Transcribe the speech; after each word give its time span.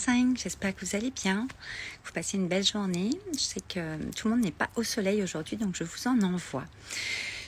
5, 0.00 0.38
j'espère 0.42 0.74
que 0.74 0.84
vous 0.84 0.96
allez 0.96 1.10
bien, 1.10 1.46
que 1.46 2.06
vous 2.06 2.12
passez 2.14 2.38
une 2.38 2.48
belle 2.48 2.64
journée. 2.64 3.10
Je 3.34 3.38
sais 3.38 3.60
que 3.60 4.02
tout 4.16 4.28
le 4.28 4.34
monde 4.34 4.44
n'est 4.44 4.50
pas 4.50 4.70
au 4.76 4.82
soleil 4.82 5.22
aujourd'hui, 5.22 5.58
donc 5.58 5.76
je 5.76 5.84
vous 5.84 6.08
en 6.08 6.22
envoie. 6.22 6.64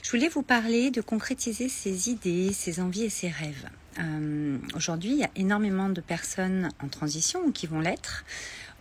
Je 0.03 0.11
voulais 0.11 0.29
vous 0.29 0.43
parler 0.43 0.91
de 0.91 1.01
concrétiser 1.01 1.67
ses 1.67 2.09
idées, 2.09 2.53
ses 2.53 2.79
envies 2.79 3.05
et 3.05 3.09
ses 3.09 3.29
rêves. 3.29 3.67
Euh, 3.99 4.57
aujourd'hui, 4.75 5.11
il 5.11 5.17
y 5.17 5.23
a 5.23 5.31
énormément 5.35 5.89
de 5.89 5.99
personnes 5.99 6.69
en 6.83 6.89
transition 6.89 7.43
ou 7.43 7.51
qui 7.51 7.65
vont 7.65 7.79
l'être 7.79 8.23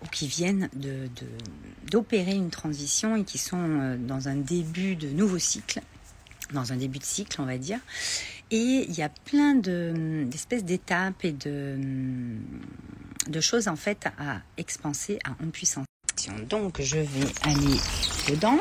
ou 0.04 0.08
qui 0.08 0.26
viennent 0.26 0.68
d'opérer 1.90 2.32
une 2.32 2.50
transition 2.50 3.16
et 3.16 3.24
qui 3.24 3.38
sont 3.38 3.56
euh, 3.58 3.96
dans 3.96 4.28
un 4.28 4.36
début 4.36 4.96
de 4.96 5.08
nouveau 5.08 5.38
cycle, 5.38 5.80
dans 6.52 6.74
un 6.74 6.76
début 6.76 6.98
de 6.98 7.04
cycle, 7.04 7.40
on 7.40 7.46
va 7.46 7.56
dire. 7.56 7.78
Et 8.50 8.84
il 8.86 8.94
y 8.94 9.02
a 9.02 9.08
plein 9.08 9.54
d'espèces 9.54 10.64
d'étapes 10.64 11.24
et 11.24 11.32
de, 11.32 11.78
de 13.26 13.40
choses 13.40 13.68
en 13.68 13.76
fait 13.76 14.06
à 14.18 14.40
expanser, 14.56 15.18
à 15.24 15.30
en 15.42 15.50
puissance. 15.50 15.86
Donc 16.48 16.80
je 16.80 16.98
vais 16.98 17.32
aller 17.42 17.78
dedans. 18.28 18.58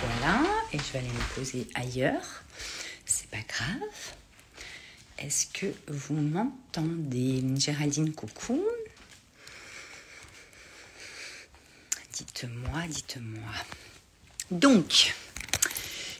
Voilà, 0.00 0.42
et 0.72 0.78
je 0.78 0.92
vais 0.92 0.98
aller 0.98 1.08
me 1.08 1.34
poser 1.34 1.66
ailleurs. 1.74 2.42
C'est 3.06 3.30
pas 3.30 3.40
grave. 3.48 4.14
Est-ce 5.18 5.46
que 5.46 5.66
vous 5.88 6.14
m'entendez 6.14 7.42
Géraldine, 7.56 8.12
coucou. 8.12 8.62
Dites-moi, 12.12 12.82
dites-moi. 12.88 13.52
Donc, 14.50 15.14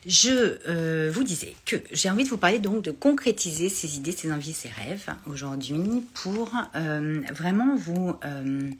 je 0.06 0.58
euh, 0.68 1.10
vous 1.12 1.24
disais 1.24 1.54
que 1.64 1.76
j'ai 1.90 2.10
envie 2.10 2.24
de 2.24 2.28
vous 2.28 2.36
parler 2.36 2.58
donc 2.58 2.82
de 2.82 2.90
concrétiser 2.90 3.68
ces 3.68 3.96
idées, 3.96 4.12
ces 4.12 4.32
envies, 4.32 4.52
ces 4.52 4.68
rêves 4.68 5.14
aujourd'hui 5.26 6.04
pour 6.14 6.52
euh, 6.74 7.22
vraiment 7.32 7.74
vous 7.76 8.14
euh, 8.24 8.70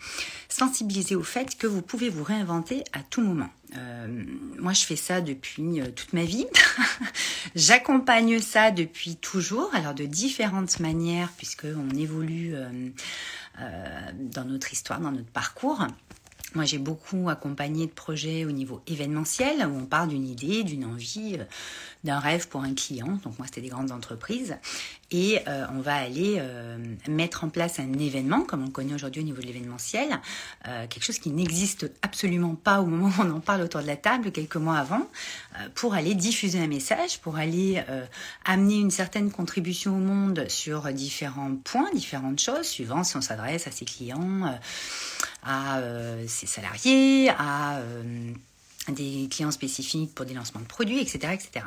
sensibiliser 0.49 1.15
au 1.15 1.23
fait 1.23 1.57
que 1.57 1.67
vous 1.67 1.83
pouvez 1.83 2.09
vous 2.11 2.25
réinventer 2.25 2.85
à 2.93 3.01
tout 3.01 3.23
moment. 3.23 3.49
moi, 4.59 4.73
je 4.73 4.85
fais 4.85 4.97
ça 4.97 5.21
depuis 5.21 5.81
toute 5.97 6.13
ma 6.13 6.25
vie. 6.25 6.47
J'accompagne 7.55 8.41
ça 8.41 8.71
depuis 8.71 9.17
toujours, 9.17 9.71
alors 9.75 9.95
de 9.95 10.05
différentes 10.05 10.79
manières 10.81 11.31
puisque 11.37 11.67
on 11.67 11.97
évolue 11.97 12.55
dans 13.59 14.45
notre 14.45 14.73
histoire, 14.73 15.01
dans 15.01 15.13
notre 15.13 15.31
parcours. 15.31 15.87
Moi, 16.55 16.65
j'ai 16.65 16.79
beaucoup 16.79 17.29
accompagné 17.29 17.87
de 17.87 17.91
projets 17.91 18.45
au 18.45 18.53
niveau 18.53 18.81
événementiel 18.87 19.67
où 19.67 19.77
on 19.77 19.87
parle 19.87 20.11
d'une 20.11 20.27
idée, 20.27 20.63
d'une 20.63 20.85
envie, 20.85 21.37
euh, 21.37 21.45
d'un 22.05 22.21
rêve 22.21 22.47
pour 22.47 22.63
un 22.63 22.75
client. 22.75 23.19
Donc 23.25 23.39
moi, 23.39 23.47
c'était 23.47 23.61
des 23.61 23.69
grandes 23.69 23.91
entreprises. 23.91 24.57
Et 25.11 25.41
euh, 25.49 25.67
on 25.73 25.81
va 25.81 25.97
aller 25.97 26.37
euh, 26.39 26.79
mettre 27.09 27.43
en 27.43 27.49
place 27.49 27.81
un 27.81 27.93
événement, 27.95 28.43
comme 28.43 28.63
on 28.63 28.71
connaît 28.71 28.95
aujourd'hui 28.95 29.23
au 29.23 29.25
niveau 29.25 29.41
de 29.43 29.47
l'événementiel, 29.47 30.21
quelque 30.65 31.03
chose 31.05 31.19
qui 31.19 31.31
n'existe 31.31 31.91
absolument 32.03 32.55
pas 32.55 32.81
au 32.81 32.87
moment 32.87 33.09
où 33.19 33.23
on 33.23 33.31
en 33.31 33.41
parle 33.41 33.63
autour 33.63 33.83
de 33.83 33.87
la 33.87 33.97
table, 33.97 34.31
quelques 34.33 34.57
mois 34.57 34.79
avant, 34.79 35.09
pour 35.75 35.95
aller 35.95 36.15
diffuser 36.15 36.59
un 36.59 36.67
message, 36.67 37.19
pour 37.21 37.37
aller 37.37 37.83
amener 38.45 38.77
une 38.77 38.91
certaine 38.91 39.31
contribution 39.31 39.97
au 39.97 40.01
monde 40.01 40.47
sur 40.49 40.93
différents 40.93 41.55
points, 41.57 41.91
différentes 41.95 42.41
choses, 42.41 42.67
suivant 42.67 43.05
si 43.05 43.17
on 43.17 43.21
s'adresse 43.21 43.67
à 43.67 43.71
ses 43.71 43.85
clients 43.85 44.59
à 45.43 45.79
euh, 45.79 46.25
ses 46.27 46.47
salariés, 46.47 47.31
à 47.31 47.79
euh, 47.79 48.33
des 48.89 49.29
clients 49.31 49.51
spécifiques 49.51 50.15
pour 50.15 50.27
des 50.27 50.35
lancements 50.35 50.61
de 50.61 50.67
produits, 50.67 51.01
etc. 51.01 51.33
etc. 51.33 51.67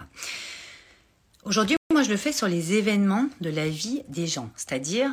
Aujourd'hui, 1.44 1.78
moi, 1.94 2.03
je 2.03 2.09
le 2.09 2.17
fais 2.17 2.33
sur 2.33 2.47
les 2.47 2.73
événements 2.73 3.28
de 3.41 3.50
la 3.50 3.69
vie 3.69 4.03
des 4.09 4.28
gens, 4.28 4.50
c'est-à-dire 4.55 5.11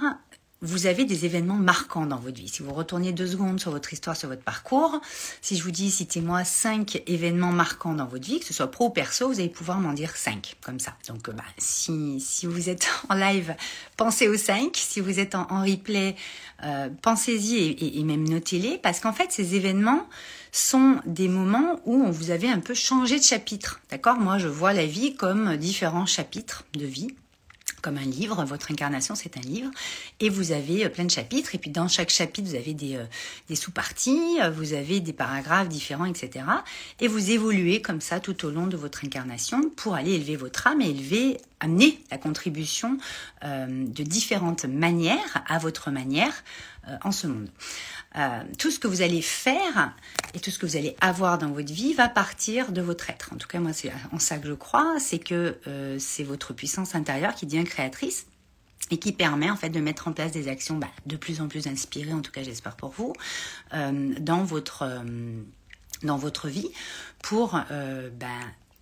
vous 0.65 0.87
avez 0.87 1.05
des 1.05 1.27
événements 1.27 1.55
marquants 1.55 2.07
dans 2.07 2.17
votre 2.17 2.39
vie. 2.39 2.49
Si 2.49 2.63
vous 2.63 2.73
retournez 2.73 3.13
deux 3.13 3.27
secondes 3.27 3.61
sur 3.61 3.71
votre 3.71 3.93
histoire, 3.93 4.17
sur 4.17 4.31
votre 4.31 4.43
parcours, 4.43 5.01
si 5.43 5.57
je 5.57 5.63
vous 5.63 5.71
dis 5.71 5.91
citez-moi 5.91 6.43
cinq 6.45 7.03
événements 7.07 7.53
marquants 7.53 7.95
dans 7.95 8.07
votre 8.07 8.27
vie, 8.27 8.41
que 8.41 8.47
ce 8.47 8.55
soit 8.55 8.71
pro 8.71 8.87
ou 8.87 8.91
perso, 8.91 9.29
vous 9.29 9.41
allez 9.41 9.51
pouvoir 9.51 9.79
m'en 9.79 9.93
dire 9.93 10.17
cinq, 10.17 10.57
comme 10.63 10.81
ça. 10.81 10.95
Donc 11.09 11.31
bah, 11.31 11.45
si, 11.59 12.19
si 12.19 12.47
vous 12.47 12.71
êtes 12.71 12.89
en 13.11 13.15
live, 13.15 13.55
pensez 13.97 14.27
aux 14.27 14.39
cinq. 14.39 14.77
Si 14.77 15.01
vous 15.01 15.21
êtes 15.21 15.35
en, 15.35 15.45
replay, 15.63 16.17
euh, 16.65 16.89
pensez-y 17.03 17.57
et, 17.57 17.99
et, 18.01 18.05
même 18.05 18.27
notez-les, 18.27 18.79
parce 18.79 19.01
qu'en 19.01 19.13
fait 19.13 19.31
ces 19.31 19.55
événements 19.55 20.09
sont 20.51 21.01
des 21.05 21.29
moments 21.29 21.81
où 21.85 22.11
vous 22.11 22.31
avez 22.31 22.49
un 22.49 22.61
peu 22.61 22.75
changé 22.75 23.19
de 23.19 23.25
chapitre. 23.25 23.81
D'accord? 23.91 24.17
Moi 24.17 24.39
je 24.39 24.49
vois 24.49 24.73
la 24.73 24.87
vie 24.87 25.15
comme 25.15 25.57
différents 25.57 26.07
chapitres 26.07 26.65
de 26.73 26.87
vie 26.87 27.15
comme 27.85 27.99
un 27.99 28.07
livre. 28.07 28.43
Votre 28.47 28.73
incarnation, 28.73 29.15
c'est 29.15 29.37
un 29.37 29.43
livre. 29.43 29.71
Et 30.19 30.31
vous 30.31 30.53
avez 30.53 30.87
euh, 30.87 30.89
plein 30.89 31.05
de 31.05 31.11
chapitres. 31.11 31.55
Et 31.55 31.59
puis 31.59 31.71
dans 31.71 31.87
chaque 31.87 32.09
chapitre, 32.09 32.49
vous 32.49 32.55
avez 32.55 32.73
des, 32.73 32.97
euh, 32.97 33.55
sous-parties, 33.55 34.39
euh, 34.43 34.51
vous 34.51 34.73
avez 34.73 35.01
des 35.01 35.13
paragraphes 35.13 35.69
différents, 35.69 36.07
etc. 36.07 36.47
Et 37.01 37.09
vous 37.09 37.31
évoluez 37.31 37.83
comme 37.83 38.01
ça 38.01 38.21
tout 38.21 38.47
au 38.47 38.51
long 38.51 38.67
de 38.67 38.79
votre 38.79 39.05
incarnation 39.05 39.69
pour 39.77 39.95
aller 39.95 40.13
élever 40.13 40.37
votre 40.37 40.67
âme 40.67 40.81
et 40.81 40.89
élever, 40.89 41.37
amener 41.61 42.03
la 42.11 42.17
contribution 42.17 42.99
de 43.43 44.03
différentes 44.03 44.65
manières, 44.65 45.43
à 45.47 45.59
votre 45.59 45.91
manière, 45.91 46.33
en 47.03 47.13
ce 47.13 47.27
monde. 47.27 47.49
Tout 48.59 48.71
ce 48.71 48.79
que 48.79 48.87
vous 48.87 49.03
allez 49.03 49.23
faire 49.23 49.95
et 50.35 50.41
tout 50.41 50.51
ce 50.51 50.59
que 50.59 50.67
vous 50.67 50.77
allez 50.77 50.97
avoir 51.01 51.39
dans 51.39 51.51
votre 51.51 51.73
vie 51.73 51.95
va 51.95 52.09
partir 52.09 52.71
de 52.71 52.81
votre 52.81 53.11
être. 53.11 53.33
En 53.33 53.37
tout 53.37 53.49
cas, 53.49 53.59
moi, 53.59 53.73
c'est 53.73 53.93
en 54.13 54.19
ça 54.19 54.39
que 54.39 54.47
je 54.47 54.53
crois, 54.53 54.97
c'est 55.01 55.19
que 55.19 55.59
c'est 55.99 56.25
votre 56.25 56.53
puissance 56.53 56.95
intérieure 56.95 57.35
qui 57.35 57.47
devient 57.47 57.65
créatrice 57.65 58.27
et 58.91 58.99
qui 58.99 59.13
permet 59.13 59.51
en 59.51 59.57
fait 59.57 59.71
de 59.71 59.81
mettre 59.81 60.09
en 60.09 60.13
place 60.13 60.33
des 60.33 60.49
actions 60.49 60.77
bah, 60.77 60.91
de 61.07 61.17
plus 61.17 61.41
en 61.41 61.49
plus 61.49 61.67
inspirées, 61.67 62.13
en 62.13 62.21
tout 62.21 62.33
cas 62.33 62.43
j'espère 62.43 62.77
pour 62.77 62.91
vous, 62.91 63.13
euh, 63.73 64.15
dans 64.21 64.45
votre 64.45 64.83
euh, 64.83 65.43
dans 66.03 66.17
votre 66.17 66.49
vie 66.49 66.69
pour 67.23 67.59
euh, 67.71 68.11
bah, 68.11 68.27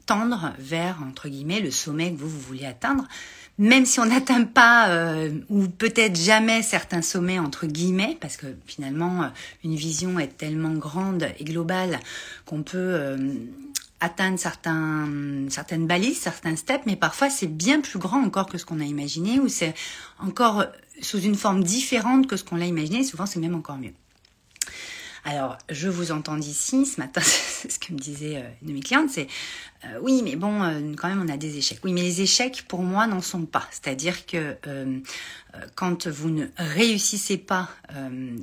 tendre 0.07 0.53
vers 0.59 1.03
entre 1.03 1.29
guillemets 1.29 1.61
le 1.61 1.71
sommet 1.71 2.13
que 2.13 2.19
vous 2.19 2.29
vous 2.29 2.41
voulez 2.41 2.67
atteindre, 2.67 3.07
même 3.59 3.85
si 3.87 4.01
on 4.01 4.07
n'atteint 4.07 4.45
pas 4.45 5.15
ou 5.49 5.69
peut-être 5.69 6.17
jamais 6.17 6.63
certains 6.63 7.03
sommets 7.03 7.39
entre 7.39 7.67
guillemets, 7.67 8.17
parce 8.21 8.37
que 8.37 8.47
finalement 8.67 9.31
une 9.63 9.77
vision 9.77 10.19
est 10.19 10.39
tellement 10.39 10.73
grande 10.73 11.29
et 11.39 11.45
globale 11.45 12.01
qu'on 12.47 12.63
peut 12.63 13.17
atteindre 14.03 14.39
certains, 14.39 15.09
certaines 15.49 15.87
balises, 15.87 16.19
certains 16.19 16.57
steps, 16.57 16.85
mais 16.87 16.97
parfois 16.97 17.31
c'est 17.31 17.47
bien 17.47 17.81
plus 17.81 18.01
grand 18.01 18.23
encore 18.23 18.47
que 18.47 18.59
ce 18.59 18.67
qu'on 18.67 18.81
a 18.81 18.85
imaginé, 18.85 19.39
ou 19.39 19.49
c'est 19.49 19.75
encore 20.19 20.65
sous 21.01 21.21
une 21.21 21.37
forme 21.37 21.63
différente 21.63 22.27
que 22.27 22.37
ce 22.37 22.43
qu'on 22.43 22.57
l'a 22.57 22.67
imaginé, 22.67 23.05
souvent 23.05 23.27
c'est 23.27 23.39
même 23.39 23.55
encore 23.55 23.79
mieux. 23.79 23.93
Alors, 25.25 25.57
je 25.69 25.89
vous 25.89 26.11
entends 26.11 26.37
d'ici, 26.37 26.85
ce 26.85 27.01
matin, 27.01 27.21
ce 27.69 27.79
que 27.79 27.93
me 27.93 27.99
disait 27.99 28.37
euh, 28.37 28.49
une 28.63 28.69
de 28.69 28.73
mes 28.75 28.81
clientes, 28.81 29.11
c'est 29.11 29.27
euh, 29.85 29.99
oui, 30.01 30.23
mais 30.23 30.37
bon, 30.37 30.63
euh, 30.63 30.93
quand 30.97 31.09
même, 31.09 31.23
on 31.23 31.29
a 31.29 31.37
des 31.37 31.59
échecs. 31.59 31.81
Oui, 31.83 31.93
mais 31.93 32.03
les 32.03 32.21
échecs, 32.21 32.65
pour 32.69 32.83
moi, 32.83 33.09
n'en 33.09 33.21
sont 33.21 33.47
pas. 33.47 33.67
C'est-à-dire 33.73 34.27
que 34.27 34.57
quand 35.75 36.07
vous 36.07 36.31
ne 36.31 36.47
réussissez 36.57 37.37
pas 37.37 37.69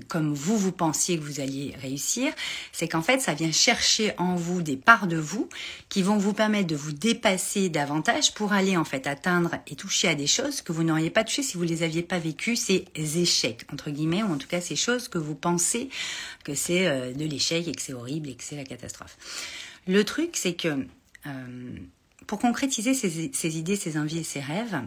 comme 0.09 0.33
vous, 0.33 0.57
vous 0.57 0.73
pensiez 0.73 1.17
que 1.17 1.23
vous 1.23 1.39
alliez 1.39 1.73
réussir, 1.81 2.33
c'est 2.73 2.89
qu'en 2.89 3.01
fait, 3.01 3.19
ça 3.19 3.33
vient 3.33 3.53
chercher 3.53 4.13
en 4.17 4.35
vous 4.35 4.61
des 4.61 4.75
parts 4.75 5.07
de 5.07 5.15
vous 5.15 5.47
qui 5.87 6.01
vont 6.01 6.17
vous 6.17 6.33
permettre 6.33 6.67
de 6.67 6.75
vous 6.75 6.91
dépasser 6.91 7.69
davantage 7.69 8.33
pour 8.33 8.51
aller, 8.51 8.75
en 8.75 8.83
fait, 8.83 9.07
atteindre 9.07 9.55
et 9.65 9.75
toucher 9.75 10.09
à 10.09 10.15
des 10.15 10.27
choses 10.27 10.61
que 10.61 10.73
vous 10.73 10.83
n'auriez 10.83 11.09
pas 11.09 11.23
touché 11.23 11.41
si 11.41 11.55
vous 11.55 11.63
les 11.63 11.83
aviez 11.83 12.03
pas 12.03 12.19
vécues, 12.19 12.57
ces 12.57 12.85
échecs, 12.95 13.65
entre 13.71 13.91
guillemets, 13.91 14.23
ou 14.23 14.33
en 14.33 14.37
tout 14.37 14.49
cas 14.49 14.61
ces 14.61 14.75
choses 14.75 15.07
que 15.07 15.17
vous 15.17 15.35
pensez 15.35 15.89
que 16.43 16.53
c'est 16.53 17.13
de 17.13 17.25
l'échec 17.25 17.65
et 17.67 17.71
que 17.71 17.81
c'est 17.81 17.93
horrible 17.93 18.29
et 18.29 18.35
que 18.35 18.43
c'est 18.43 18.57
la 18.57 18.65
catastrophe. 18.65 19.08
Le 19.87 20.03
truc, 20.03 20.31
c'est 20.33 20.53
que 20.53 20.85
euh, 21.25 21.77
pour 22.27 22.39
concrétiser 22.39 22.93
ces, 22.93 23.57
idées, 23.57 23.75
ces 23.75 23.97
envies 23.97 24.19
et 24.19 24.23
ces 24.23 24.39
rêves, 24.39 24.81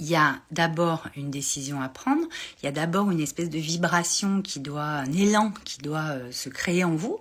il 0.00 0.06
y 0.06 0.16
a 0.16 0.40
d'abord 0.50 1.06
une 1.16 1.30
décision 1.30 1.80
à 1.80 1.88
prendre, 1.88 2.22
il 2.60 2.66
y 2.66 2.68
a 2.68 2.72
d'abord 2.72 3.10
une 3.10 3.20
espèce 3.20 3.50
de 3.50 3.58
vibration 3.58 4.42
qui 4.42 4.60
doit, 4.60 4.82
un 4.82 5.12
élan 5.12 5.52
qui 5.64 5.78
doit 5.78 6.10
euh, 6.10 6.32
se 6.32 6.48
créer 6.48 6.84
en 6.84 6.94
vous. 6.94 7.18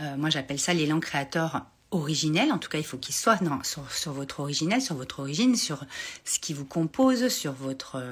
Euh, 0.00 0.16
moi, 0.16 0.30
j'appelle 0.30 0.58
ça 0.58 0.74
l'élan 0.74 1.00
créateur 1.00 1.66
originel. 1.90 2.52
En 2.52 2.58
tout 2.58 2.68
cas, 2.68 2.78
il 2.78 2.84
faut 2.84 2.98
qu'il 2.98 3.14
soit 3.14 3.38
sur, 3.62 4.12
votre 4.12 4.40
originel, 4.40 4.80
sur 4.80 4.96
votre 4.96 5.20
origine, 5.20 5.56
sur 5.56 5.84
ce 6.24 6.38
qui 6.38 6.52
vous 6.52 6.64
compose, 6.64 7.28
sur 7.28 7.52
votre, 7.52 8.02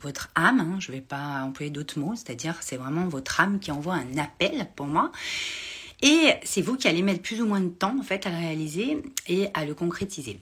votre 0.00 0.30
âme. 0.36 0.60
Hein. 0.60 0.76
Je 0.80 0.90
ne 0.90 0.96
vais 0.96 1.02
pas 1.02 1.42
employer 1.42 1.70
d'autres 1.70 1.98
mots, 1.98 2.14
c'est-à-dire 2.16 2.54
c'est 2.60 2.78
vraiment 2.78 3.06
votre 3.08 3.40
âme 3.40 3.58
qui 3.58 3.72
envoie 3.72 3.94
un 3.94 4.16
appel 4.16 4.68
pour 4.74 4.86
moi. 4.86 5.12
Et 6.02 6.32
c'est 6.44 6.62
vous 6.62 6.76
qui 6.76 6.88
allez 6.88 7.02
mettre 7.02 7.22
plus 7.22 7.42
ou 7.42 7.46
moins 7.46 7.60
de 7.60 7.68
temps 7.68 7.96
en 7.98 8.02
fait 8.02 8.26
à 8.26 8.30
le 8.30 8.36
réaliser 8.36 9.02
et 9.28 9.48
à 9.54 9.64
le 9.64 9.74
concrétiser. 9.74 10.40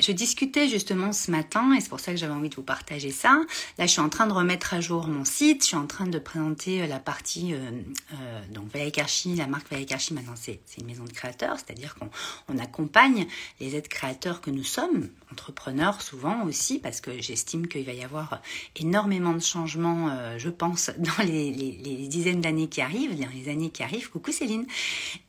Je 0.00 0.12
discutais 0.12 0.68
justement 0.68 1.12
ce 1.12 1.30
matin, 1.30 1.74
et 1.74 1.80
c'est 1.80 1.88
pour 1.88 2.00
ça 2.00 2.12
que 2.12 2.18
j'avais 2.18 2.32
envie 2.32 2.48
de 2.48 2.54
vous 2.54 2.62
partager 2.62 3.10
ça. 3.10 3.40
Là, 3.78 3.86
je 3.86 3.92
suis 3.92 4.00
en 4.00 4.08
train 4.08 4.26
de 4.26 4.32
remettre 4.32 4.74
à 4.74 4.80
jour 4.80 5.08
mon 5.08 5.24
site, 5.24 5.62
je 5.62 5.68
suis 5.68 5.76
en 5.76 5.86
train 5.86 6.06
de 6.06 6.18
présenter 6.18 6.82
euh, 6.82 6.86
la 6.86 7.00
partie, 7.00 7.52
euh, 7.52 7.70
euh, 8.12 8.40
donc 8.50 8.72
Valak 8.72 8.98
Archi, 8.98 9.34
la 9.34 9.46
marque 9.46 9.70
Valak 9.70 9.92
Archi, 9.92 10.14
maintenant 10.14 10.34
c'est 10.36 10.60
une 10.78 10.86
maison 10.86 11.04
de 11.04 11.12
créateurs, 11.12 11.56
c'est-à-dire 11.56 11.94
qu'on 11.96 12.10
on 12.48 12.58
accompagne 12.58 13.26
les 13.60 13.76
aides 13.76 13.88
créateurs 13.88 14.40
que 14.40 14.50
nous 14.50 14.64
sommes, 14.64 15.08
entrepreneurs 15.32 16.00
souvent 16.00 16.44
aussi, 16.44 16.78
parce 16.78 17.00
que 17.00 17.20
j'estime 17.20 17.66
qu'il 17.66 17.84
va 17.84 17.92
y 17.92 18.04
avoir 18.04 18.40
énormément 18.76 19.32
de 19.32 19.40
changements, 19.40 20.10
je 20.38 20.48
pense, 20.48 20.90
dans 20.98 21.24
les, 21.24 21.50
les, 21.52 21.72
les 21.72 22.08
dizaines 22.08 22.40
d'années 22.40 22.68
qui 22.68 22.80
arrivent, 22.80 23.18
dans 23.18 23.28
les 23.34 23.50
années 23.50 23.70
qui 23.70 23.82
arrivent. 23.82 24.10
Coucou 24.10 24.32
Céline. 24.32 24.66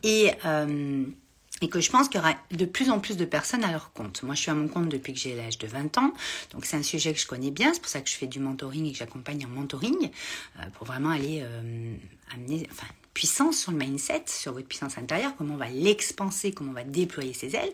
Et... 0.03 0.31
Et 1.61 1.69
que 1.69 1.81
je 1.81 1.89
pense 1.91 2.07
qu'il 2.07 2.19
y 2.19 2.23
aura 2.23 2.35
de 2.51 2.65
plus 2.65 2.89
en 2.89 2.99
plus 2.99 3.17
de 3.17 3.25
personnes 3.25 3.63
à 3.63 3.71
leur 3.71 3.91
compte. 3.93 4.23
Moi, 4.23 4.35
je 4.35 4.41
suis 4.41 4.51
à 4.51 4.53
mon 4.53 4.67
compte 4.67 4.89
depuis 4.89 5.13
que 5.13 5.19
j'ai 5.19 5.35
l'âge 5.35 5.57
de 5.57 5.67
20 5.67 5.97
ans, 5.97 6.13
donc 6.51 6.65
c'est 6.65 6.77
un 6.77 6.83
sujet 6.83 7.13
que 7.13 7.19
je 7.19 7.27
connais 7.27 7.51
bien, 7.51 7.73
c'est 7.73 7.81
pour 7.81 7.89
ça 7.89 8.01
que 8.01 8.09
je 8.09 8.15
fais 8.15 8.27
du 8.27 8.39
mentoring 8.39 8.85
et 8.85 8.91
que 8.91 8.97
j'accompagne 8.97 9.45
en 9.45 9.49
mentoring, 9.49 10.09
euh, 10.59 10.63
pour 10.73 10.87
vraiment 10.87 11.09
aller 11.09 11.41
euh, 11.43 11.95
amener 12.33 12.67
enfin, 12.71 12.87
puissance 13.13 13.57
sur 13.57 13.71
le 13.71 13.77
mindset, 13.77 14.23
sur 14.27 14.53
votre 14.53 14.67
puissance 14.67 14.97
intérieure, 14.97 15.33
comment 15.37 15.55
on 15.55 15.57
va 15.57 15.69
l'expanser, 15.69 16.51
comment 16.51 16.71
on 16.71 16.75
va 16.75 16.83
déployer 16.83 17.33
ses 17.33 17.55
ailes. 17.55 17.73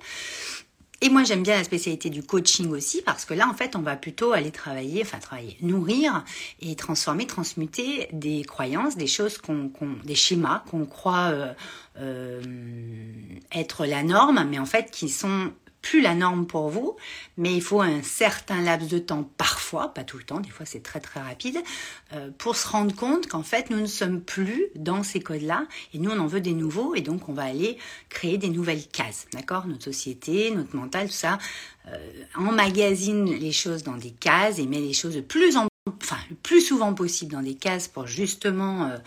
Et 1.02 1.10
moi, 1.10 1.24
j'aime 1.24 1.44
bien 1.44 1.58
la 1.58 1.64
spécialité 1.64 2.10
du 2.10 2.24
coaching 2.24 2.70
aussi 2.72 3.02
parce 3.02 3.26
que 3.26 3.34
là, 3.34 3.48
en 3.50 3.54
fait, 3.54 3.76
on 3.76 3.82
va 3.82 3.96
plutôt 3.96 4.32
aller 4.32 4.52
travailler, 4.52 5.02
enfin 5.02 5.20
travailler, 5.20 5.58
nourrir 5.62 6.24
et 6.62 6.76
transformer, 6.76 7.28
transmuter 7.28 8.08
des 8.14 8.44
croyances, 8.44 8.96
des 8.96 9.08
choses 9.08 9.38
qu'on, 9.38 9.70
des 10.04 10.16
schémas 10.16 10.64
qu'on 10.70 10.86
croit 10.86 11.32
euh, 11.32 11.54
euh, 12.00 12.42
être 13.54 13.86
la 13.86 14.04
norme, 14.04 14.46
mais 14.50 14.60
en 14.60 14.66
fait 14.66 14.90
qui 14.92 15.10
sont 15.10 15.52
plus 15.86 16.02
la 16.02 16.16
norme 16.16 16.48
pour 16.48 16.70
vous, 16.70 16.96
mais 17.38 17.54
il 17.54 17.62
faut 17.62 17.80
un 17.80 18.02
certain 18.02 18.60
laps 18.64 18.90
de 18.90 18.98
temps 18.98 19.30
parfois, 19.38 19.94
pas 19.94 20.04
tout 20.04 20.18
le 20.18 20.24
temps, 20.24 20.40
des 20.40 20.50
fois 20.50 20.66
c'est 20.66 20.82
très 20.82 21.00
très 21.00 21.22
rapide, 21.22 21.60
euh, 22.14 22.32
pour 22.40 22.56
se 22.56 22.68
rendre 22.68 22.96
compte 22.96 23.28
qu'en 23.28 23.44
fait 23.44 23.70
nous 23.70 23.80
ne 23.80 23.86
sommes 23.86 24.20
plus 24.20 24.66
dans 24.74 25.04
ces 25.04 25.20
codes-là 25.20 25.68
et 25.94 26.00
nous 26.00 26.10
on 26.10 26.18
en 26.18 26.26
veut 26.26 26.42
des 26.42 26.54
nouveaux 26.54 26.96
et 26.96 27.02
donc 27.02 27.30
on 27.30 27.34
va 27.34 27.44
aller 27.44 27.78
créer 28.10 28.40
des 28.40 28.50
nouvelles 28.50 28.88
cases, 28.88 29.28
d'accord? 29.32 29.68
Notre 29.68 29.84
société, 29.84 30.50
notre 30.50 30.76
mental, 30.76 31.06
tout 31.06 31.14
ça 31.14 31.38
euh, 31.88 31.98
emmagasine 32.36 33.26
les 33.26 33.52
choses 33.52 33.84
dans 33.84 33.96
des 33.96 34.10
cases 34.10 34.58
et 34.58 34.66
met 34.66 34.82
les 34.82 34.94
choses 34.94 35.16
de 35.16 35.22
plus 35.22 35.56
en 35.56 35.68
enfin 36.02 36.18
le 36.30 36.36
plus 36.36 36.62
souvent 36.62 36.94
possible 36.94 37.32
dans 37.32 37.42
des 37.42 37.54
cases 37.54 37.88
pour 37.88 38.08
justement 38.08 38.86
euh, 38.86 38.98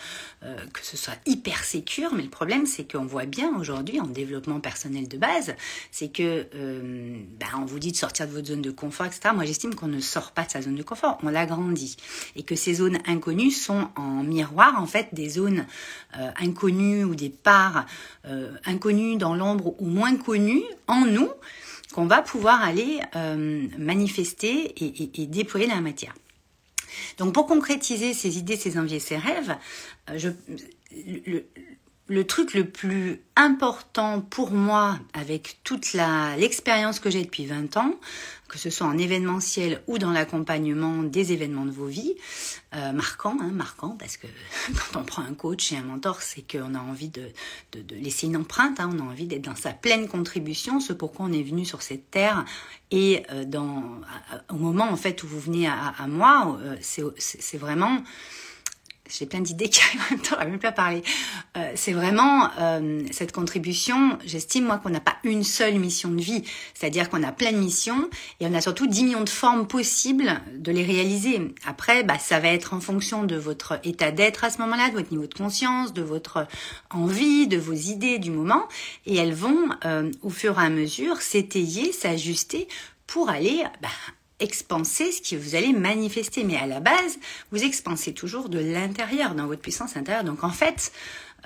euh, 0.44 0.56
que 0.72 0.84
ce 0.84 0.96
soit 0.96 1.16
hyper 1.26 1.64
sécure. 1.64 2.14
Mais 2.14 2.22
le 2.22 2.28
problème, 2.28 2.66
c'est 2.66 2.90
qu'on 2.90 3.04
voit 3.04 3.26
bien 3.26 3.56
aujourd'hui 3.56 4.00
en 4.00 4.06
développement 4.06 4.60
personnel 4.60 5.08
de 5.08 5.16
base, 5.16 5.54
c'est 5.90 6.12
que 6.12 6.46
euh, 6.54 7.18
ben, 7.38 7.46
on 7.56 7.64
vous 7.64 7.78
dit 7.78 7.92
de 7.92 7.96
sortir 7.96 8.28
de 8.28 8.32
votre 8.32 8.46
zone 8.46 8.62
de 8.62 8.70
confort, 8.70 9.06
etc. 9.06 9.30
Moi, 9.34 9.44
j'estime 9.44 9.74
qu'on 9.74 9.88
ne 9.88 10.00
sort 10.00 10.30
pas 10.32 10.44
de 10.44 10.50
sa 10.50 10.62
zone 10.62 10.76
de 10.76 10.82
confort, 10.82 11.18
on 11.22 11.28
l'agrandit 11.30 11.96
et 12.36 12.42
que 12.44 12.54
ces 12.54 12.74
zones 12.74 12.98
inconnues 13.06 13.50
sont 13.50 13.88
en 13.96 14.22
miroir 14.22 14.80
en 14.80 14.86
fait 14.86 15.08
des 15.12 15.28
zones 15.28 15.66
inconnues 16.36 17.04
ou 17.04 17.14
des 17.14 17.30
parts 17.30 17.86
inconnues 18.64 19.16
dans 19.16 19.34
l'ombre 19.34 19.74
ou 19.80 19.86
moins 19.86 20.16
connues 20.16 20.62
en 20.86 21.04
nous 21.04 21.28
qu'on 21.92 22.06
va 22.06 22.22
pouvoir 22.22 22.62
aller 22.62 23.00
manifester 23.78 24.72
et, 24.84 25.02
et, 25.02 25.22
et 25.22 25.26
déployer 25.26 25.66
la 25.66 25.80
matière. 25.80 26.14
Donc 27.18 27.34
pour 27.34 27.46
concrétiser 27.46 28.14
ces 28.14 28.38
idées, 28.38 28.56
ces 28.56 28.78
envies 28.78 28.96
et 28.96 29.00
ces 29.00 29.16
rêves, 29.16 29.56
euh, 30.10 30.18
je, 30.18 30.30
le, 31.26 31.44
le 32.08 32.26
truc 32.26 32.54
le 32.54 32.64
plus 32.64 33.20
important 33.36 34.20
pour 34.20 34.50
moi, 34.50 34.98
avec 35.12 35.60
toute 35.62 35.92
l'expérience 35.92 37.00
que 37.00 37.10
j'ai 37.10 37.22
depuis 37.22 37.46
20 37.46 37.76
ans, 37.76 37.94
que 38.48 38.58
ce 38.58 38.70
soit 38.70 38.86
en 38.86 38.96
événementiel 38.96 39.82
ou 39.86 39.98
dans 39.98 40.10
l'accompagnement 40.10 41.02
des 41.02 41.32
événements 41.32 41.66
de 41.66 41.70
vos 41.70 41.86
vies, 41.86 42.14
euh, 42.74 42.92
marquant, 42.92 43.36
hein, 43.40 43.50
marquant, 43.52 43.90
parce 43.98 44.16
que 44.16 44.26
quand 44.92 45.00
on 45.00 45.04
prend 45.04 45.22
un 45.22 45.34
coach 45.34 45.70
et 45.72 45.76
un 45.76 45.82
mentor, 45.82 46.22
c'est 46.22 46.50
qu'on 46.50 46.74
a 46.74 46.80
envie 46.80 47.10
de, 47.10 47.28
de, 47.72 47.82
de, 47.82 47.94
laisser 47.96 48.26
une 48.26 48.38
empreinte, 48.38 48.80
hein, 48.80 48.90
on 48.92 49.00
a 49.00 49.02
envie 49.02 49.26
d'être 49.26 49.44
dans 49.44 49.56
sa 49.56 49.72
pleine 49.72 50.08
contribution, 50.08 50.80
ce 50.80 50.94
pourquoi 50.94 51.26
on 51.26 51.32
est 51.32 51.42
venu 51.42 51.66
sur 51.66 51.82
cette 51.82 52.10
terre, 52.10 52.46
et 52.90 53.22
euh, 53.30 53.44
dans, 53.44 53.84
au 54.48 54.56
moment 54.56 54.88
en 54.88 54.96
fait 54.96 55.22
où 55.22 55.26
vous 55.26 55.40
venez 55.40 55.68
à, 55.68 55.92
à 55.98 56.06
moi, 56.06 56.58
euh, 56.62 56.76
c'est 56.80 57.58
vraiment 57.58 58.02
j'ai 59.08 59.26
plein 59.26 59.40
d'idées 59.40 59.68
qui 59.70 59.80
arrivent 59.80 60.00
en 60.00 60.14
même 60.14 60.22
temps, 60.22 60.38
même 60.38 60.58
pas 60.58 60.72
parler. 60.72 61.02
Euh, 61.56 61.72
c'est 61.74 61.92
vraiment 61.92 62.50
euh, 62.58 63.02
cette 63.10 63.32
contribution. 63.32 64.18
J'estime 64.24 64.64
moi 64.64 64.78
qu'on 64.78 64.90
n'a 64.90 65.00
pas 65.00 65.16
une 65.24 65.44
seule 65.44 65.78
mission 65.78 66.10
de 66.10 66.20
vie, 66.20 66.44
c'est-à-dire 66.74 67.10
qu'on 67.10 67.22
a 67.22 67.32
plein 67.32 67.52
de 67.52 67.58
missions 67.58 68.08
et 68.40 68.46
on 68.46 68.54
a 68.54 68.60
surtout 68.60 68.86
10 68.86 69.04
millions 69.04 69.24
de 69.24 69.28
formes 69.28 69.66
possibles 69.66 70.40
de 70.56 70.72
les 70.72 70.84
réaliser. 70.84 71.54
Après, 71.66 72.02
bah, 72.04 72.18
ça 72.18 72.40
va 72.40 72.48
être 72.48 72.74
en 72.74 72.80
fonction 72.80 73.24
de 73.24 73.36
votre 73.36 73.80
état 73.84 74.10
d'être 74.10 74.44
à 74.44 74.50
ce 74.50 74.58
moment-là, 74.58 74.90
de 74.90 74.94
votre 74.94 75.10
niveau 75.10 75.26
de 75.26 75.34
conscience, 75.34 75.92
de 75.92 76.02
votre 76.02 76.46
envie, 76.90 77.46
de 77.46 77.58
vos 77.58 77.72
idées 77.72 78.18
du 78.18 78.30
moment, 78.30 78.66
et 79.06 79.16
elles 79.16 79.34
vont 79.34 79.68
euh, 79.84 80.10
au 80.22 80.30
fur 80.30 80.58
et 80.58 80.64
à 80.64 80.70
mesure 80.70 81.20
s'étayer, 81.20 81.92
s'ajuster 81.92 82.68
pour 83.06 83.30
aller 83.30 83.62
bah, 83.80 83.88
expanser 84.40 85.12
ce 85.12 85.22
que 85.22 85.36
vous 85.36 85.54
allez 85.54 85.72
manifester. 85.72 86.44
Mais 86.44 86.56
à 86.56 86.66
la 86.66 86.80
base, 86.80 87.18
vous 87.50 87.62
expansez 87.62 88.12
toujours 88.12 88.48
de 88.48 88.58
l'intérieur, 88.58 89.34
dans 89.34 89.46
votre 89.46 89.62
puissance 89.62 89.96
intérieure. 89.96 90.24
Donc 90.24 90.44
en 90.44 90.50
fait, 90.50 90.92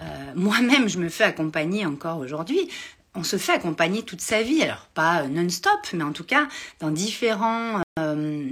euh, 0.00 0.05
moi-même, 0.35 0.89
je 0.89 0.99
me 0.99 1.09
fais 1.09 1.25
accompagner 1.25 1.87
encore 1.87 2.19
aujourd'hui. 2.19 2.69
On 3.15 3.25
se 3.25 3.37
fait 3.37 3.53
accompagner 3.53 4.03
toute 4.03 4.23
sa 4.23 4.43
vie, 4.43 4.62
alors 4.62 4.89
pas 4.94 5.25
non-stop, 5.25 5.81
mais 5.93 6.03
en 6.03 6.12
tout 6.12 6.25
cas 6.25 6.49
dans 6.81 6.91
différents 6.91 7.83
euh, 7.99 8.50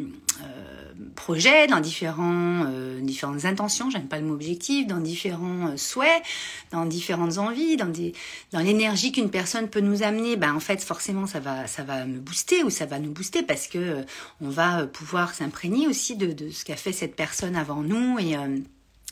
projets, 1.15 1.67
dans 1.67 1.81
différents, 1.81 2.65
euh, 2.67 3.01
différentes 3.01 3.45
intentions, 3.45 3.91
j'aime 3.91 4.09
pas 4.09 4.19
le 4.19 4.27
mot 4.27 4.35
objectif, 4.35 4.87
dans 4.87 4.99
différents 4.99 5.69
euh, 5.69 5.77
souhaits, 5.77 6.23
dans 6.71 6.87
différentes 6.87 7.39
envies, 7.39 7.77
dans 7.77 7.87
des, 7.87 8.13
dans 8.53 8.61
l'énergie 8.61 9.13
qu'une 9.13 9.31
personne 9.31 9.69
peut 9.69 9.81
nous 9.81 10.03
amener, 10.03 10.37
ben 10.37 10.55
en 10.55 10.61
fait 10.61 10.83
forcément 10.83 11.27
ça 11.27 11.41
va, 11.41 11.67
ça 11.67 11.83
va 11.83 12.07
me 12.07 12.19
booster 12.19 12.65
ou 12.65 12.71
ça 12.71 12.87
va 12.87 12.99
nous 12.99 13.13
booster 13.13 13.43
parce 13.43 13.67
que 13.67 13.79
euh, 13.79 14.03
on 14.41 14.49
va 14.49 14.87
pouvoir 14.87 15.35
s'imprégner 15.35 15.87
aussi 15.87 16.17
de, 16.17 16.33
de 16.33 16.51
ce 16.51 16.65
qu'a 16.65 16.77
fait 16.77 16.93
cette 16.93 17.17
personne 17.17 17.57
avant 17.57 17.83
nous 17.83 18.19
et 18.19 18.37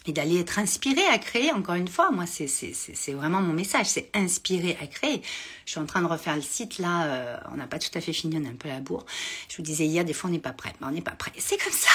et 0.07 0.13
d'aller 0.13 0.39
être 0.41 0.59
inspiré 0.59 1.05
à 1.13 1.19
créer, 1.19 1.53
encore 1.53 1.75
une 1.75 1.89
fois, 1.89 2.11
moi 2.11 2.25
c'est, 2.27 2.47
c'est, 2.47 3.13
vraiment 3.13 3.41
mon 3.41 3.53
message, 3.53 3.87
c'est 3.87 4.11
inspiré 4.15 4.77
à 4.81 4.87
créer. 4.87 5.23
Je 5.67 5.73
suis 5.73 5.81
en 5.81 5.87
train 5.87 6.01
de 6.01 6.07
refaire 6.07 6.37
le 6.37 6.43
site 6.43 6.79
là, 6.79 7.07
euh, 7.07 7.37
on 7.53 7.57
n'a 7.57 7.67
pas 7.67 7.79
tout 7.79 7.91
à 7.95 8.01
fait 8.01 8.13
fini, 8.13 8.37
on 8.39 8.45
est 8.45 8.49
un 8.49 8.57
peu 8.57 8.69
à 8.69 8.75
la 8.75 8.81
bourre. 8.81 9.05
Je 9.49 9.57
vous 9.57 9.63
disais 9.63 9.85
hier, 9.85 10.05
des 10.05 10.13
fois 10.13 10.31
on 10.31 10.33
n'est 10.33 10.39
pas 10.39 10.53
prêt, 10.53 10.73
mais 10.81 10.87
on 10.87 10.91
n'est 10.91 11.03
pas 11.03 11.13
prêt. 11.13 11.33
C'est 11.39 11.63
comme 11.63 11.73
ça 11.73 11.91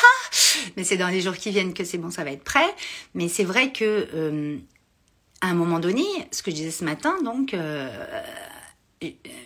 Mais 0.78 0.84
c'est 0.84 0.98
dans 0.98 1.08
les 1.08 1.22
jours 1.22 1.36
qui 1.36 1.52
viennent 1.52 1.74
que 1.74 1.84
c'est 1.84 1.98
bon, 1.98 2.12
ça 2.12 2.24
va 2.24 2.32
être 2.32 2.44
prêt. 2.44 2.74
Mais 3.14 3.30
c'est 3.30 3.46
vrai 3.46 3.72
que 3.72 4.08
euh, 4.14 4.58
à 5.42 5.48
un 5.48 5.54
moment 5.54 5.80
donné, 5.80 6.06
ce 6.32 6.44
que 6.44 6.52
je 6.52 6.56
disais 6.56 6.72
ce 6.72 6.84
matin, 6.84 7.16
donc 7.24 7.54
euh, 7.54 7.90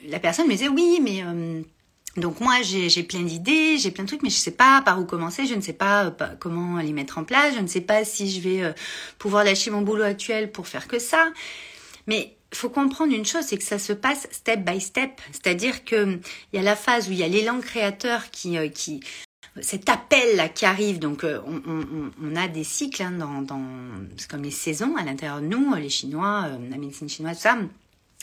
la 0.07 0.19
personne 0.19 0.47
me 0.47 0.51
disait 0.51 0.67
oui, 0.67 0.99
mais 1.01 1.23
donc 2.17 2.39
moi, 2.39 2.61
j'ai 2.63 3.03
plein 3.03 3.21
d'idées, 3.21 3.77
j'ai 3.77 3.91
plein 3.91 4.03
de 4.03 4.07
trucs, 4.09 4.23
mais 4.23 4.31
je 4.31 4.35
ne 4.35 4.41
sais 4.41 4.51
pas 4.51 4.81
par 4.81 4.99
où 4.99 5.05
commencer, 5.05 5.45
je 5.45 5.53
ne 5.53 5.61
sais 5.61 5.73
pas, 5.73 6.05
euh, 6.05 6.11
comment 6.39 6.79
les 6.79 6.91
mettre 6.91 7.19
en 7.19 7.23
place, 7.23 7.53
je 7.55 7.61
ne 7.61 7.67
sais 7.67 7.81
pas 7.81 8.03
si 8.03 8.31
je 8.31 8.41
vais 8.41 8.63
euh, 8.63 8.73
pouvoir 9.19 9.43
lâcher 9.43 9.69
mon 9.69 9.81
boulot 9.81 10.03
actuel 10.03 10.51
pour 10.51 10.67
faire 10.67 10.87
que 10.87 10.97
ça. 10.97 11.31
Mais 12.07 12.35
il 12.51 12.57
faut 12.57 12.69
comprendre 12.69 13.13
une 13.13 13.25
chose, 13.25 13.43
c'est 13.45 13.57
que 13.57 13.63
ça 13.63 13.77
se 13.77 13.93
passe 13.93 14.27
step 14.31 14.61
by 14.61 14.81
step. 14.81 15.21
C'est-à-dire 15.31 15.83
qu'il 15.83 16.19
y 16.53 16.57
a 16.57 16.63
la 16.63 16.75
phase 16.75 17.07
où 17.07 17.11
il 17.11 17.19
y 17.19 17.23
a 17.23 17.27
l'élan 17.27 17.59
créateur 17.59 18.31
qui, 18.31 18.57
euh, 18.57 18.67
qui 18.67 18.99
cet 19.61 19.89
appel 19.89 20.35
là 20.35 20.49
qui 20.49 20.65
arrive, 20.65 20.99
donc 20.99 21.23
on, 21.23 21.61
on, 21.67 22.11
on 22.21 22.35
a 22.35 22.47
des 22.47 22.63
cycles 22.63 23.01
hein, 23.01 23.11
dans, 23.11 23.41
dans 23.41 23.61
c'est 24.15 24.29
comme 24.29 24.43
les 24.43 24.51
saisons 24.51 24.95
à 24.95 25.03
l'intérieur 25.03 25.41
de 25.41 25.47
nous, 25.47 25.73
les 25.73 25.89
Chinois, 25.89 26.47
la 26.69 26.77
médecine 26.77 27.09
chinoise, 27.09 27.39
ça 27.39 27.57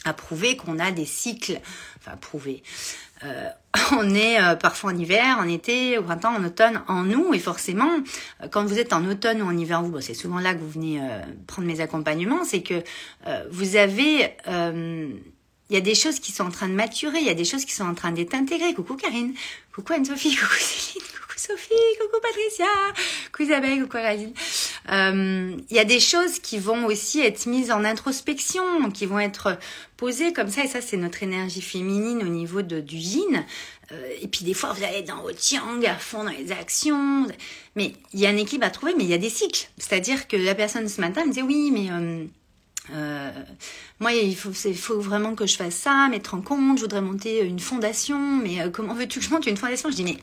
a 0.04 0.12
prouvé 0.12 0.56
qu'on 0.56 0.78
a 0.78 0.90
des 0.90 1.06
cycles, 1.06 1.61
enfin 1.99 2.16
prouvé, 2.16 2.62
euh, 3.25 3.49
on 3.92 4.14
est 4.14 4.40
euh, 4.40 4.54
parfois 4.54 4.92
en 4.92 4.99
hiver, 4.99 5.38
en 5.38 5.49
été, 5.49 5.99
au 5.99 6.02
printemps, 6.02 6.34
en 6.34 6.44
automne, 6.44 6.82
en 6.88 7.02
nous, 7.02 7.34
et 7.34 7.38
forcément, 7.38 7.90
euh, 8.42 8.49
quand 8.49 8.64
vous 8.64 8.78
êtes 8.78 8.92
en 8.92 9.04
automne 9.06 9.42
ou 9.42 9.46
en 9.46 9.56
hiver, 9.56 9.82
vous, 9.82 10.00
c'est 10.00 10.14
souvent 10.14 10.38
là 10.38 10.54
que 10.54 10.61
vous 10.61 10.70
venez 10.70 11.00
prendre 11.46 11.66
mes 11.66 11.80
accompagnements, 11.80 12.44
c'est 12.44 12.62
que 12.62 12.82
vous 13.50 13.76
avez, 13.76 14.37
il 14.46 15.75
y 15.75 15.76
a 15.76 15.80
des 15.80 15.94
choses 15.94 16.20
qui 16.20 16.32
sont 16.32 16.44
en 16.44 16.50
train 16.50 16.68
de 16.68 16.75
maturer, 16.75 17.18
il 17.20 17.26
y 17.26 17.30
a 17.30 17.34
des 17.34 17.44
choses 17.44 17.64
qui 17.64 17.73
sont 17.73 17.87
en 17.87 17.94
train 17.94 18.12
d'être 18.12 18.34
intégrées. 18.34 18.75
Coucou 18.75 18.96
Karine, 18.96 19.34
coucou 19.75 19.92
Anne-Sophie, 19.94 20.37
coucou 20.40 20.54
Céline, 20.58 21.06
coucou 21.08 21.38
Sophie, 21.38 21.75
coucou 22.00 22.20
Patricia, 22.20 22.66
coucou 23.32 23.42
Isabelle, 23.44 23.82
coucou 23.82 23.99
Rosine. 23.99 24.34
Euh, 24.90 25.56
il 25.70 25.76
y 25.76 25.78
a 25.78 25.84
des 25.84 26.00
choses 26.00 26.38
qui 26.38 26.58
vont 26.58 26.86
aussi 26.86 27.20
être 27.20 27.46
mises 27.46 27.70
en 27.70 27.84
introspection, 27.84 28.90
qui 28.90 29.06
vont 29.06 29.18
être 29.18 29.58
posées 29.96 30.32
comme 30.32 30.48
ça, 30.48 30.64
et 30.64 30.68
ça 30.68 30.80
c'est 30.80 30.96
notre 30.96 31.22
énergie 31.22 31.62
féminine 31.62 32.18
au 32.22 32.28
niveau 32.28 32.62
de, 32.62 32.80
du 32.80 32.96
yin. 32.96 33.44
Euh, 33.92 34.08
et 34.20 34.28
puis 34.28 34.44
des 34.44 34.54
fois 34.54 34.72
vous 34.72 34.84
allez 34.84 35.02
dans 35.02 35.22
votre 35.22 35.40
yang 35.52 35.84
à 35.86 35.94
fond 35.94 36.24
dans 36.24 36.30
les 36.30 36.52
actions, 36.52 37.26
mais 37.76 37.92
il 38.12 38.20
y 38.20 38.26
a 38.26 38.30
un 38.30 38.36
équilibre 38.36 38.66
à 38.66 38.70
trouver, 38.70 38.94
mais 38.96 39.04
il 39.04 39.10
y 39.10 39.14
a 39.14 39.18
des 39.18 39.30
cycles. 39.30 39.68
C'est-à-dire 39.78 40.28
que 40.28 40.36
la 40.36 40.54
personne 40.54 40.88
ce 40.88 41.00
matin 41.00 41.24
me 41.24 41.30
disait 41.30 41.42
oui, 41.42 41.70
mais 41.72 41.88
euh, 42.94 43.30
moi, 44.00 44.12
il 44.12 44.36
faut, 44.36 45.00
vraiment 45.00 45.34
que 45.34 45.46
je 45.46 45.56
fasse 45.56 45.74
ça, 45.76 46.08
mettre 46.10 46.34
en 46.34 46.42
compte, 46.42 46.76
je 46.76 46.82
voudrais 46.82 47.00
monter 47.00 47.40
une 47.42 47.58
fondation, 47.58 48.18
mais 48.18 48.70
comment 48.70 48.92
veux-tu 48.92 49.20
que 49.20 49.24
je 49.24 49.30
monte 49.30 49.46
une 49.46 49.56
fondation? 49.56 49.90
Je 49.90 49.96
dis, 49.96 50.04
mais 50.04 50.18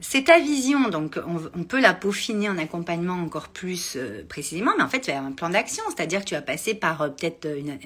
c'est 0.00 0.24
ta 0.24 0.38
vision, 0.38 0.88
donc 0.88 1.18
on, 1.54 1.62
peut 1.62 1.80
la 1.80 1.94
peaufiner 1.94 2.48
en 2.48 2.58
accompagnement 2.58 3.14
encore 3.14 3.48
plus 3.48 3.94
euh, 3.96 4.24
précisément, 4.28 4.72
mais 4.76 4.82
en 4.82 4.88
fait, 4.88 5.00
tu 5.00 5.10
as 5.10 5.22
un 5.22 5.30
plan 5.30 5.50
d'action, 5.50 5.84
c'est-à-dire 5.88 6.20
que 6.20 6.26
tu 6.26 6.34
vas 6.34 6.42
passer 6.42 6.74
par 6.74 7.02
euh, 7.02 7.08
peut-être 7.10 7.46
une, 7.46 7.78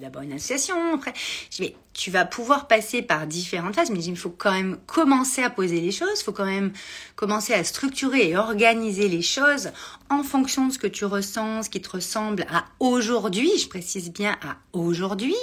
d'abord 0.00 0.22
une 0.22 0.32
association, 0.32 0.74
après, 0.94 1.12
je 1.50 1.62
vais, 1.62 1.76
tu 1.92 2.10
vas 2.10 2.24
pouvoir 2.24 2.68
passer 2.68 3.02
par 3.02 3.26
différentes 3.26 3.74
phases, 3.74 3.90
mais 3.90 4.02
il 4.02 4.16
faut 4.16 4.30
quand 4.30 4.50
même 4.50 4.78
commencer 4.86 5.42
à 5.42 5.50
poser 5.50 5.80
les 5.80 5.92
choses, 5.92 6.20
il 6.20 6.24
faut 6.24 6.32
quand 6.32 6.46
même 6.46 6.72
commencer 7.16 7.52
à 7.52 7.62
structurer 7.64 8.30
et 8.30 8.36
organiser 8.36 9.08
les 9.08 9.22
choses 9.22 9.70
en 10.08 10.22
fonction 10.24 10.68
de 10.68 10.72
ce 10.72 10.78
que 10.78 10.86
tu 10.86 11.04
ressens, 11.04 11.64
ce 11.64 11.70
qui 11.70 11.82
te 11.82 11.90
ressemble 11.90 12.46
à 12.50 12.64
aujourd'hui, 12.80 13.50
je 13.58 13.68
précise 13.68 14.10
bien 14.10 14.36
à 14.42 14.56
aujourd'hui, 14.72 15.36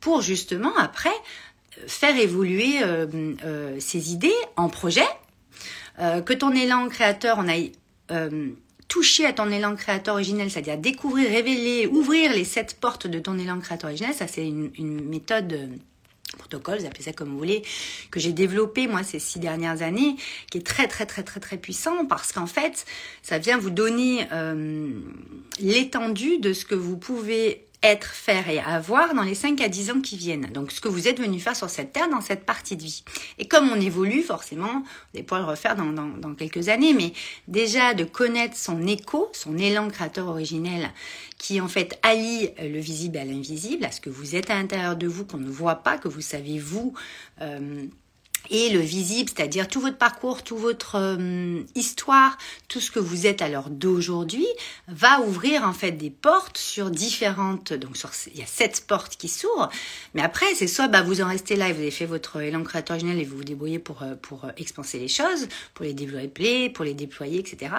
pour 0.00 0.22
justement 0.22 0.74
après 0.78 1.12
faire 1.86 2.18
évoluer 2.18 2.82
euh, 2.82 3.76
ces 3.80 4.12
idées 4.12 4.32
en 4.56 4.68
projet 4.68 5.06
euh, 5.98 6.20
que 6.20 6.32
ton 6.32 6.52
élan 6.52 6.88
créateur, 6.88 7.38
on 7.38 7.48
aille 7.48 7.72
euh, 8.10 8.50
toucher 8.88 9.26
à 9.26 9.32
ton 9.32 9.50
élan 9.50 9.76
créateur 9.76 10.14
originel, 10.14 10.50
c'est-à-dire 10.50 10.78
découvrir, 10.78 11.28
révéler, 11.30 11.86
ouvrir 11.86 12.32
les 12.32 12.44
sept 12.44 12.78
portes 12.80 13.06
de 13.06 13.18
ton 13.18 13.38
élan 13.38 13.60
créateur 13.60 13.90
originel. 13.90 14.14
Ça, 14.14 14.26
c'est 14.26 14.46
une, 14.46 14.70
méthode 15.08 15.52
euh, 15.52 15.66
protocole, 16.38 16.78
vous 16.78 16.86
appelez 16.86 17.04
ça 17.04 17.12
comme 17.12 17.28
vous 17.28 17.38
voulez, 17.38 17.62
que 18.10 18.18
j'ai 18.18 18.32
développé 18.32 18.86
moi 18.86 19.02
ces 19.02 19.18
six 19.18 19.38
dernières 19.38 19.82
années, 19.82 20.16
qui 20.50 20.58
est 20.58 20.66
très 20.66 20.88
très 20.88 21.04
très 21.04 21.22
très 21.22 21.40
très 21.40 21.58
puissant 21.58 22.06
parce 22.06 22.32
qu'en 22.32 22.46
fait, 22.46 22.86
ça 23.22 23.38
vient 23.38 23.58
vous 23.58 23.68
donner 23.68 24.26
l'étendue 25.60 26.38
de 26.38 26.54
ce 26.54 26.64
que 26.64 26.74
vous 26.74 26.96
pouvez 26.96 27.66
être, 27.82 28.06
faire 28.06 28.48
et 28.48 28.58
avoir 28.60 29.14
dans 29.14 29.22
les 29.22 29.34
5 29.34 29.60
à 29.60 29.68
10 29.68 29.90
ans 29.90 30.00
qui 30.00 30.16
viennent. 30.16 30.46
Donc 30.52 30.72
ce 30.72 30.80
que 30.80 30.88
vous 30.88 31.08
êtes 31.08 31.20
venu 31.20 31.40
faire 31.40 31.56
sur 31.56 31.70
cette 31.70 31.92
terre 31.92 32.08
dans 32.08 32.20
cette 32.20 32.44
partie 32.44 32.76
de 32.76 32.82
vie. 32.82 33.04
Et 33.38 33.46
comme 33.46 33.70
on 33.70 33.80
évolue, 33.80 34.22
forcément, 34.22 34.82
on 35.14 35.22
va 35.22 35.38
le 35.38 35.44
refaire 35.44 35.76
dans 35.76 36.34
quelques 36.34 36.68
années, 36.68 36.94
mais 36.94 37.12
déjà 37.48 37.94
de 37.94 38.04
connaître 38.04 38.56
son 38.56 38.86
écho, 38.86 39.30
son 39.32 39.58
élan 39.58 39.88
créateur 39.88 40.28
originel, 40.28 40.90
qui 41.38 41.60
en 41.60 41.68
fait 41.68 41.98
allie 42.02 42.50
le 42.60 42.78
visible 42.78 43.18
à 43.18 43.24
l'invisible, 43.24 43.84
à 43.84 43.90
ce 43.90 44.00
que 44.00 44.10
vous 44.10 44.36
êtes 44.36 44.50
à 44.50 44.54
l'intérieur 44.54 44.96
de 44.96 45.06
vous, 45.06 45.24
qu'on 45.24 45.38
ne 45.38 45.50
voit 45.50 45.76
pas, 45.76 45.98
que 45.98 46.08
vous 46.08 46.20
savez 46.20 46.58
vous. 46.58 46.94
Euh, 47.40 47.86
et 48.52 48.68
le 48.68 48.80
visible, 48.80 49.30
c'est-à-dire 49.34 49.66
tout 49.66 49.80
votre 49.80 49.96
parcours, 49.96 50.42
toute 50.42 50.58
votre 50.58 50.96
euh, 50.96 51.62
histoire, 51.74 52.36
tout 52.68 52.80
ce 52.80 52.90
que 52.90 53.00
vous 53.00 53.26
êtes 53.26 53.40
à 53.40 53.48
l'heure 53.48 53.70
d'aujourd'hui, 53.70 54.46
va 54.88 55.22
ouvrir 55.22 55.66
en 55.66 55.72
fait 55.72 55.92
des 55.92 56.10
portes 56.10 56.58
sur 56.58 56.90
différentes. 56.90 57.72
Donc 57.72 57.96
sur, 57.96 58.10
il 58.32 58.38
y 58.38 58.42
a 58.42 58.46
sept 58.46 58.84
portes 58.86 59.16
qui 59.16 59.28
s'ouvrent, 59.28 59.70
mais 60.12 60.20
après 60.20 60.54
c'est 60.54 60.66
soit 60.66 60.88
bah, 60.88 61.00
vous 61.00 61.22
en 61.22 61.28
restez 61.28 61.56
là 61.56 61.70
et 61.70 61.72
vous 61.72 61.80
avez 61.80 61.90
fait 61.90 62.04
votre 62.04 62.40
élan 62.42 62.62
créateur 62.62 62.96
originel 62.96 63.18
et 63.18 63.24
vous 63.24 63.38
vous 63.38 63.44
débrouillez 63.44 63.78
pour 63.78 64.02
euh, 64.02 64.14
pour 64.20 64.44
euh, 64.44 64.50
expanser 64.58 64.98
les 64.98 65.08
choses, 65.08 65.48
pour 65.72 65.86
les 65.86 65.94
développer, 65.94 66.68
pour 66.68 66.84
les 66.84 66.94
déployer, 66.94 67.38
etc. 67.38 67.72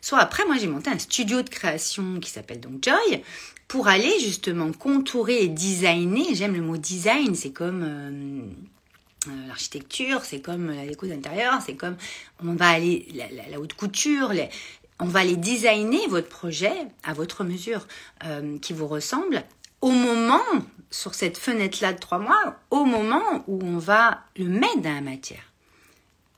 Soit 0.00 0.20
après 0.20 0.46
moi 0.46 0.56
j'ai 0.58 0.68
monté 0.68 0.88
un 0.88 0.98
studio 0.98 1.42
de 1.42 1.50
création 1.50 2.18
qui 2.18 2.30
s'appelle 2.30 2.60
donc 2.60 2.82
Joy 2.82 3.22
pour 3.68 3.88
aller 3.88 4.12
justement 4.20 4.72
contourer 4.72 5.42
et 5.42 5.48
designer. 5.48 6.34
J'aime 6.34 6.54
le 6.54 6.62
mot 6.62 6.78
design, 6.78 7.34
c'est 7.34 7.52
comme 7.52 8.54
l'architecture, 9.46 10.24
c'est 10.24 10.40
comme 10.40 10.70
la 10.70 10.86
déco 10.86 11.06
d'intérieur, 11.06 11.60
c'est 11.64 11.74
comme 11.74 11.96
on 12.42 12.54
va 12.54 12.78
la, 12.78 13.60
haute 13.60 13.74
couture, 13.74 14.32
on 15.00 15.06
va 15.06 15.20
aller 15.20 15.36
designer 15.36 16.06
votre 16.08 16.28
projet 16.28 16.74
à 17.02 17.12
votre 17.12 17.44
mesure 17.44 17.86
euh, 18.24 18.58
qui 18.58 18.72
vous 18.72 18.86
ressemble 18.86 19.42
au 19.80 19.90
moment 19.90 20.40
sur 20.90 21.14
cette 21.14 21.36
fenêtre 21.36 21.78
là 21.82 21.92
de 21.92 21.98
trois 21.98 22.18
mois, 22.18 22.56
au 22.70 22.84
moment 22.84 23.44
où 23.46 23.60
on 23.62 23.78
va 23.78 24.20
le 24.36 24.46
mettre 24.46 24.80
dans 24.80 24.94
la 24.94 25.00
matière. 25.00 25.53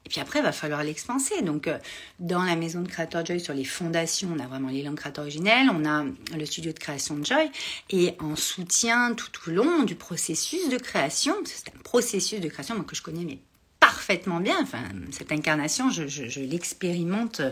Et 0.07 0.09
puis 0.09 0.21
après, 0.21 0.39
il 0.39 0.43
va 0.43 0.53
falloir 0.53 0.85
l'expanser. 0.85 1.43
Donc, 1.43 1.67
euh, 1.67 1.79
dans 2.21 2.45
la 2.45 2.55
maison 2.55 2.81
de 2.81 2.89
Creator 2.89 3.27
Joy, 3.27 3.41
sur 3.41 3.55
les 3.55 3.65
fondations, 3.65 4.29
on 4.35 4.39
a 4.39 4.47
vraiment 4.47 4.69
l'élan 4.69 4.95
créateur 4.95 5.25
originel, 5.25 5.69
on 5.69 5.85
a 5.85 6.05
le 6.37 6.47
studio 6.47 6.73
de 6.73 6.79
création 6.79 7.17
de 7.17 7.27
Joy, 7.27 7.51
et 7.91 8.15
en 8.21 8.37
soutien 8.37 9.15
tout 9.15 9.31
au 9.49 9.51
long 9.51 9.83
du 9.83 9.97
processus 9.97 10.69
de 10.69 10.79
création, 10.79 11.35
c'est 11.45 11.69
un 11.75 11.83
processus 11.83 12.41
de 12.41 12.49
création 12.49 12.81
que 12.85 12.95
je 12.95 13.03
connais 13.03 13.25
mais 13.25 13.41
parfaitement 13.81 14.39
bien. 14.39 14.59
Enfin, 14.63 14.83
cette 15.11 15.33
incarnation, 15.33 15.91
je, 15.91 16.41
l'expérimente 16.41 17.41
euh, 17.41 17.51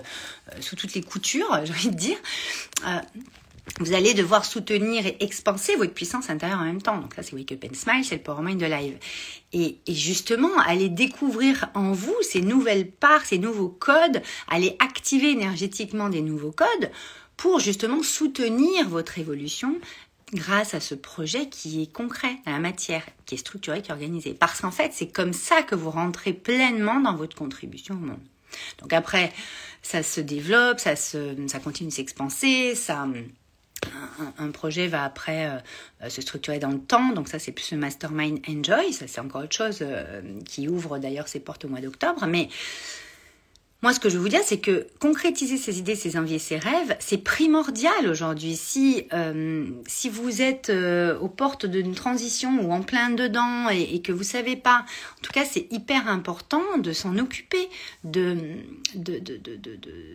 sous 0.60 0.76
toutes 0.76 0.94
les 0.94 1.02
coutures, 1.02 1.60
j'ai 1.64 1.72
envie 1.72 1.90
de 1.90 1.96
dire. 1.96 2.18
Euh, 2.86 3.00
vous 3.80 3.92
allez 3.92 4.14
devoir 4.14 4.44
soutenir 4.44 5.06
et 5.06 5.16
expanser 5.20 5.74
votre 5.76 5.94
puissance 5.94 6.30
intérieure 6.30 6.60
en 6.60 6.64
même 6.64 6.82
temps. 6.82 6.98
Donc 6.98 7.14
ça, 7.14 7.22
c'est 7.22 7.34
Wake 7.34 7.52
Up 7.52 7.64
and 7.64 7.74
Smile, 7.74 8.04
c'est 8.04 8.16
le 8.16 8.22
Power 8.22 8.42
Mind 8.42 8.60
de 8.60 8.66
Live. 8.66 8.96
Et, 9.52 9.78
et, 9.86 9.94
justement, 9.94 10.50
allez 10.66 10.88
découvrir 10.88 11.70
en 11.74 11.92
vous 11.92 12.14
ces 12.22 12.40
nouvelles 12.40 12.90
parts, 12.90 13.24
ces 13.24 13.38
nouveaux 13.38 13.68
codes, 13.68 14.22
allez 14.48 14.76
activer 14.78 15.30
énergétiquement 15.30 16.08
des 16.08 16.20
nouveaux 16.20 16.52
codes 16.52 16.90
pour 17.36 17.58
justement 17.58 18.02
soutenir 18.02 18.88
votre 18.88 19.18
évolution 19.18 19.76
grâce 20.32 20.74
à 20.74 20.80
ce 20.80 20.94
projet 20.94 21.48
qui 21.48 21.82
est 21.82 21.92
concret 21.92 22.36
dans 22.46 22.52
la 22.52 22.58
matière, 22.58 23.04
qui 23.26 23.34
est 23.34 23.38
structuré, 23.38 23.82
qui 23.82 23.90
est 23.90 23.94
organisé. 23.94 24.34
Parce 24.34 24.60
qu'en 24.60 24.70
fait, 24.70 24.92
c'est 24.92 25.08
comme 25.08 25.32
ça 25.32 25.62
que 25.62 25.74
vous 25.74 25.90
rentrez 25.90 26.32
pleinement 26.32 27.00
dans 27.00 27.14
votre 27.14 27.36
contribution 27.36 27.94
au 27.94 27.98
monde. 27.98 28.20
Donc 28.78 28.92
après, 28.92 29.32
ça 29.82 30.02
se 30.02 30.20
développe, 30.20 30.78
ça, 30.78 30.96
se, 30.96 31.34
ça 31.48 31.58
continue 31.58 31.88
de 31.88 31.94
s'expanser, 31.94 32.74
ça 32.74 33.06
un, 34.38 34.50
projet 34.50 34.86
va 34.86 35.04
après 35.04 35.46
euh, 35.46 36.08
se 36.08 36.22
structurer 36.22 36.58
dans 36.58 36.70
le 36.70 36.80
temps. 36.80 37.10
Donc 37.10 37.28
ça, 37.28 37.38
c'est 37.38 37.52
plus 37.52 37.72
le 37.72 37.78
mastermind 37.78 38.40
enjoy. 38.48 38.92
Ça, 38.92 39.06
c'est 39.06 39.20
encore 39.20 39.42
autre 39.42 39.56
chose 39.56 39.78
euh, 39.82 40.22
qui 40.44 40.68
ouvre 40.68 40.98
d'ailleurs 40.98 41.28
ses 41.28 41.40
portes 41.40 41.64
au 41.64 41.68
mois 41.68 41.80
d'octobre. 41.80 42.26
Mais 42.26 42.48
moi, 43.84 43.92
ce 43.92 44.00
que 44.00 44.08
je 44.08 44.16
veux 44.16 44.22
vous 44.22 44.30
dire, 44.30 44.40
c'est 44.42 44.60
que 44.60 44.86
concrétiser 44.98 45.58
ses 45.58 45.78
idées, 45.78 45.94
ses 45.94 46.16
envies 46.16 46.36
et 46.36 46.38
ses 46.38 46.56
rêves, 46.56 46.96
c'est 47.00 47.18
primordial 47.18 48.08
aujourd'hui. 48.08 48.56
Si, 48.56 49.06
euh, 49.12 49.66
si 49.86 50.08
vous 50.08 50.40
êtes 50.40 50.70
euh, 50.70 51.18
aux 51.18 51.28
portes 51.28 51.66
d'une 51.66 51.94
transition 51.94 52.62
ou 52.62 52.72
en 52.72 52.80
plein 52.80 53.10
dedans 53.10 53.68
et, 53.68 54.00
que 54.00 54.10
vous 54.10 54.22
savez 54.22 54.56
pas, 54.56 54.86
en 55.18 55.20
tout 55.20 55.32
cas, 55.32 55.44
c'est 55.44 55.70
hyper 55.70 56.08
important 56.08 56.62
de 56.78 56.94
s'en 56.94 57.18
occuper, 57.18 57.68
de, 58.04 58.38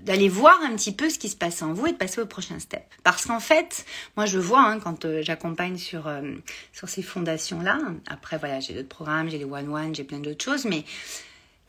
d'aller 0.02 0.30
voir 0.30 0.60
un 0.64 0.76
petit 0.76 0.92
peu 0.92 1.08
ce 1.12 1.20
qui 1.20 1.30
se 1.30 1.36
passe 1.36 1.62
en 1.62 1.72
vous 1.72 1.86
et 1.86 1.92
de 1.92 1.98
passer 1.98 2.22
au 2.22 2.26
prochain 2.26 2.58
step. 2.58 2.82
Parce 3.04 3.28
qu'en 3.28 3.40
fait, 3.40 3.86
moi, 4.18 4.26
je 4.26 4.40
vois 4.40 4.62
hein, 4.62 4.80
quand 4.80 5.06
euh, 5.06 5.22
j'accompagne 5.22 5.78
sur, 5.78 6.12
sur 6.74 6.90
ces 6.90 7.04
fondations-là, 7.04 7.78
après, 8.08 8.40
voilà, 8.40 8.62
j'ai 8.62 8.74
d'autres 8.74 8.90
programmes, 8.90 9.30
j'ai 9.30 9.38
les 9.38 9.46
one-one, 9.46 9.94
j'ai 9.94 10.06
plein 10.06 10.18
d'autres 10.18 10.44
choses, 10.44 10.66
mais 10.66 10.86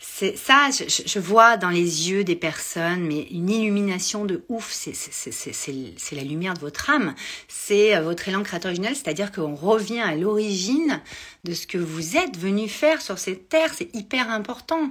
c'est 0.03 0.35
ça, 0.35 0.71
je, 0.71 1.19
vois 1.19 1.59
dans 1.59 1.69
les 1.69 2.11
yeux 2.11 2.25
des 2.25 2.35
personnes, 2.35 3.03
mais 3.03 3.21
une 3.31 3.51
illumination 3.51 4.25
de 4.25 4.43
ouf. 4.49 4.73
C'est 4.73 6.17
la 6.17 6.23
lumière 6.23 6.55
de 6.55 6.61
votre 6.61 6.89
âme, 6.89 7.15
c'est 7.49 7.95
euh, 7.95 8.01
votre 8.01 8.27
élan 8.27 8.43
créateur 8.43 8.71
originel, 8.71 8.97
c'est-à-dire 8.97 9.31
qu'on 9.31 9.55
revient 9.55 10.01
à 10.01 10.15
l'origine 10.15 11.03
de 11.45 11.53
ce 11.53 11.67
que 11.67 11.77
vous 11.77 12.17
êtes 12.17 12.39
venu 12.39 12.67
faire 12.67 13.03
sur 13.03 13.19
cette 13.19 13.51
terre. 13.51 13.75
C'est 13.77 13.95
hyper 13.95 14.31
important. 14.31 14.91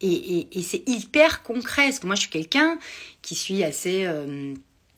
Et, 0.00 0.48
c'est 0.62 0.82
hyper 0.88 1.44
concret. 1.44 1.84
Parce 1.84 2.00
que 2.00 2.06
moi, 2.06 2.16
je 2.16 2.22
suis 2.22 2.30
quelqu'un 2.30 2.78
qui 3.22 3.36
suis 3.36 3.62
assez 3.62 4.04
euh, 4.04 4.54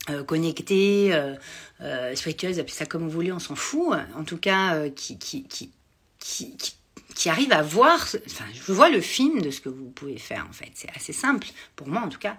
euh, 0.09 0.25
connecté, 0.25 1.13
euh, 1.13 2.15
spiritueuse, 2.15 2.59
appelez 2.59 2.73
ça 2.75 2.87
comme 2.87 3.03
vous 3.03 3.11
voulez, 3.11 3.33
on 3.33 3.39
s'en 3.39 3.55
fout. 3.55 3.99
En 4.17 4.25
tout 4.25 4.39
cas, 4.39 4.89
qui, 4.89 5.19
qui, 5.19 5.45
qui, 5.45 5.71
qui 6.19 6.77
qui 7.15 7.29
arrive 7.29 7.53
à 7.53 7.63
voir, 7.63 7.99
enfin, 8.27 8.45
je 8.53 8.73
vois 8.73 8.91
le 8.91 9.01
film 9.01 9.41
de 9.41 9.51
ce 9.51 9.61
que 9.61 9.69
vous 9.69 9.91
pouvez 9.91 10.19
faire 10.19 10.47
en 10.49 10.53
fait. 10.53 10.71
C'est 10.75 10.91
assez 10.95 11.13
simple, 11.13 11.49
pour 11.75 11.89
moi 11.89 12.03
en 12.03 12.09
tout 12.09 12.19
cas. 12.19 12.37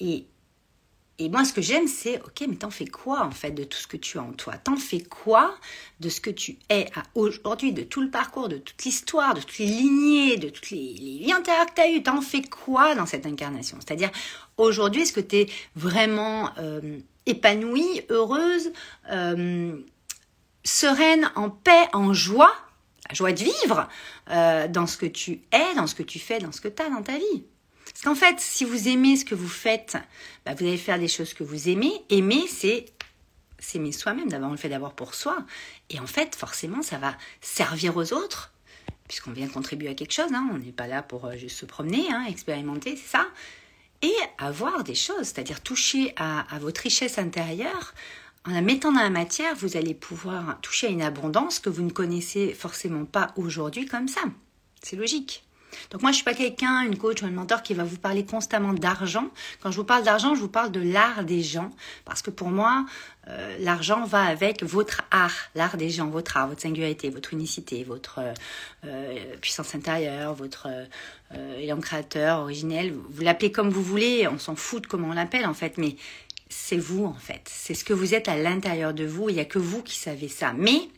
Et, 0.00 0.26
et 1.18 1.28
moi, 1.28 1.44
ce 1.44 1.52
que 1.52 1.62
j'aime, 1.62 1.86
c'est, 1.86 2.20
ok, 2.20 2.44
mais 2.48 2.56
t'en 2.56 2.70
fais 2.70 2.86
quoi 2.86 3.24
en 3.24 3.30
fait 3.30 3.52
de 3.52 3.64
tout 3.64 3.78
ce 3.78 3.86
que 3.86 3.96
tu 3.96 4.18
as 4.18 4.22
en 4.22 4.32
toi? 4.32 4.56
T'en 4.56 4.76
fais 4.76 5.00
quoi 5.00 5.54
de 6.00 6.08
ce 6.08 6.20
que 6.20 6.30
tu 6.30 6.58
es 6.68 6.90
aujourd'hui, 7.14 7.72
de 7.72 7.82
tout 7.82 8.00
le 8.00 8.10
parcours, 8.10 8.48
de 8.48 8.58
toute 8.58 8.84
l'histoire, 8.84 9.34
de 9.34 9.40
toutes 9.40 9.58
les 9.58 9.66
lignées, 9.66 10.36
de 10.36 10.48
tous 10.48 10.70
les, 10.72 11.20
liens 11.24 11.38
intérieurs 11.38 11.66
que 11.66 11.74
tu 11.74 11.80
as 11.80 12.00
T'en 12.02 12.20
fais 12.22 12.42
quoi 12.42 12.94
dans 12.94 13.06
cette 13.06 13.26
incarnation? 13.26 13.78
C'est-à-dire, 13.80 14.10
aujourd'hui, 14.56 15.02
est-ce 15.02 15.12
que 15.12 15.20
tu 15.20 15.36
es 15.36 15.46
vraiment 15.76 16.50
euh, 16.58 16.98
épanouie, 17.26 18.02
heureuse, 18.08 18.72
euh, 19.10 19.80
sereine, 20.64 21.30
en 21.36 21.50
paix, 21.50 21.88
en 21.92 22.12
joie? 22.12 22.52
Joie 23.14 23.32
de 23.32 23.42
vivre 23.42 23.88
euh, 24.30 24.68
dans 24.68 24.86
ce 24.86 24.96
que 24.96 25.06
tu 25.06 25.40
es, 25.52 25.74
dans 25.74 25.86
ce 25.86 25.94
que 25.94 26.02
tu 26.02 26.18
fais, 26.18 26.38
dans 26.38 26.52
ce 26.52 26.60
que 26.60 26.68
tu 26.68 26.82
as 26.82 26.90
dans 26.90 27.02
ta 27.02 27.16
vie. 27.16 27.44
Parce 27.84 28.02
qu'en 28.02 28.14
fait, 28.14 28.40
si 28.40 28.64
vous 28.64 28.88
aimez 28.88 29.16
ce 29.16 29.24
que 29.24 29.34
vous 29.34 29.48
faites, 29.48 29.96
bah, 30.44 30.54
vous 30.54 30.64
allez 30.64 30.78
faire 30.78 30.98
des 30.98 31.08
choses 31.08 31.34
que 31.34 31.44
vous 31.44 31.68
aimez. 31.68 31.92
Aimer, 32.10 32.46
c'est 32.48 32.86
s'aimer 33.58 33.92
soi-même, 33.92 34.28
d'abord 34.28 34.48
on 34.48 34.52
le 34.52 34.56
fait 34.56 34.68
d'abord 34.68 34.94
pour 34.94 35.14
soi. 35.14 35.38
Et 35.88 36.00
en 36.00 36.06
fait, 36.06 36.34
forcément, 36.34 36.82
ça 36.82 36.98
va 36.98 37.16
servir 37.40 37.96
aux 37.96 38.12
autres, 38.12 38.52
puisqu'on 39.06 39.30
vient 39.32 39.48
contribuer 39.48 39.88
à 39.88 39.94
quelque 39.94 40.12
chose. 40.12 40.32
Hein. 40.32 40.48
On 40.52 40.58
n'est 40.58 40.72
pas 40.72 40.86
là 40.86 41.02
pour 41.02 41.26
euh, 41.26 41.36
juste 41.36 41.58
se 41.58 41.66
promener, 41.66 42.10
hein, 42.10 42.24
expérimenter, 42.28 42.96
ça. 42.96 43.26
Et 44.02 44.14
avoir 44.38 44.82
des 44.82 44.96
choses, 44.96 45.26
c'est-à-dire 45.26 45.60
toucher 45.60 46.12
à, 46.16 46.40
à 46.52 46.58
votre 46.58 46.80
richesse 46.80 47.18
intérieure 47.18 47.94
en 48.46 48.50
la 48.50 48.60
mettant 48.60 48.92
dans 48.92 49.02
la 49.02 49.10
matière, 49.10 49.54
vous 49.54 49.76
allez 49.76 49.94
pouvoir 49.94 50.58
toucher 50.60 50.88
à 50.88 50.90
une 50.90 51.02
abondance 51.02 51.60
que 51.60 51.70
vous 51.70 51.82
ne 51.82 51.90
connaissez 51.90 52.52
forcément 52.54 53.04
pas 53.04 53.32
aujourd'hui 53.36 53.86
comme 53.86 54.08
ça. 54.08 54.22
C'est 54.82 54.96
logique. 54.96 55.44
Donc 55.90 56.02
moi, 56.02 56.10
je 56.10 56.16
suis 56.16 56.24
pas 56.24 56.34
quelqu'un, 56.34 56.82
une 56.82 56.98
coach 56.98 57.22
ou 57.22 57.26
un 57.26 57.30
mentor 57.30 57.62
qui 57.62 57.74
va 57.74 57.84
vous 57.84 57.96
parler 57.96 58.24
constamment 58.24 58.72
d'argent. 58.72 59.28
Quand 59.62 59.70
je 59.70 59.76
vous 59.76 59.84
parle 59.84 60.04
d'argent, 60.04 60.34
je 60.34 60.40
vous 60.40 60.48
parle 60.48 60.70
de 60.70 60.80
l'art 60.80 61.24
des 61.24 61.42
gens. 61.42 61.70
Parce 62.04 62.20
que 62.20 62.30
pour 62.30 62.48
moi, 62.48 62.84
euh, 63.28 63.56
l'argent 63.60 64.04
va 64.04 64.22
avec 64.24 64.62
votre 64.62 65.02
art, 65.10 65.34
l'art 65.54 65.76
des 65.76 65.90
gens, 65.90 66.08
votre 66.08 66.36
art, 66.36 66.48
votre 66.48 66.60
singularité, 66.60 67.08
votre 67.10 67.32
unicité, 67.32 67.84
votre 67.84 68.20
euh, 68.84 69.36
puissance 69.40 69.74
intérieure, 69.74 70.34
votre 70.34 70.68
euh, 71.34 71.80
créateur, 71.80 72.40
originel. 72.40 72.92
Vous 73.10 73.22
l'appelez 73.22 73.52
comme 73.52 73.70
vous 73.70 73.82
voulez, 73.82 74.28
on 74.28 74.38
s'en 74.38 74.56
fout 74.56 74.82
de 74.82 74.86
comment 74.86 75.08
on 75.08 75.14
l'appelle 75.14 75.46
en 75.46 75.54
fait, 75.54 75.78
mais 75.78 75.96
c'est 76.52 76.76
vous 76.76 77.04
en 77.04 77.14
fait. 77.14 77.42
C'est 77.46 77.74
ce 77.74 77.84
que 77.84 77.92
vous 77.92 78.14
êtes 78.14 78.28
à 78.28 78.36
l'intérieur 78.36 78.94
de 78.94 79.04
vous. 79.04 79.28
Il 79.28 79.34
n'y 79.34 79.40
a 79.40 79.44
que 79.44 79.58
vous 79.58 79.82
qui 79.82 79.96
savez 79.96 80.28
ça. 80.28 80.52
Mais 80.52 80.88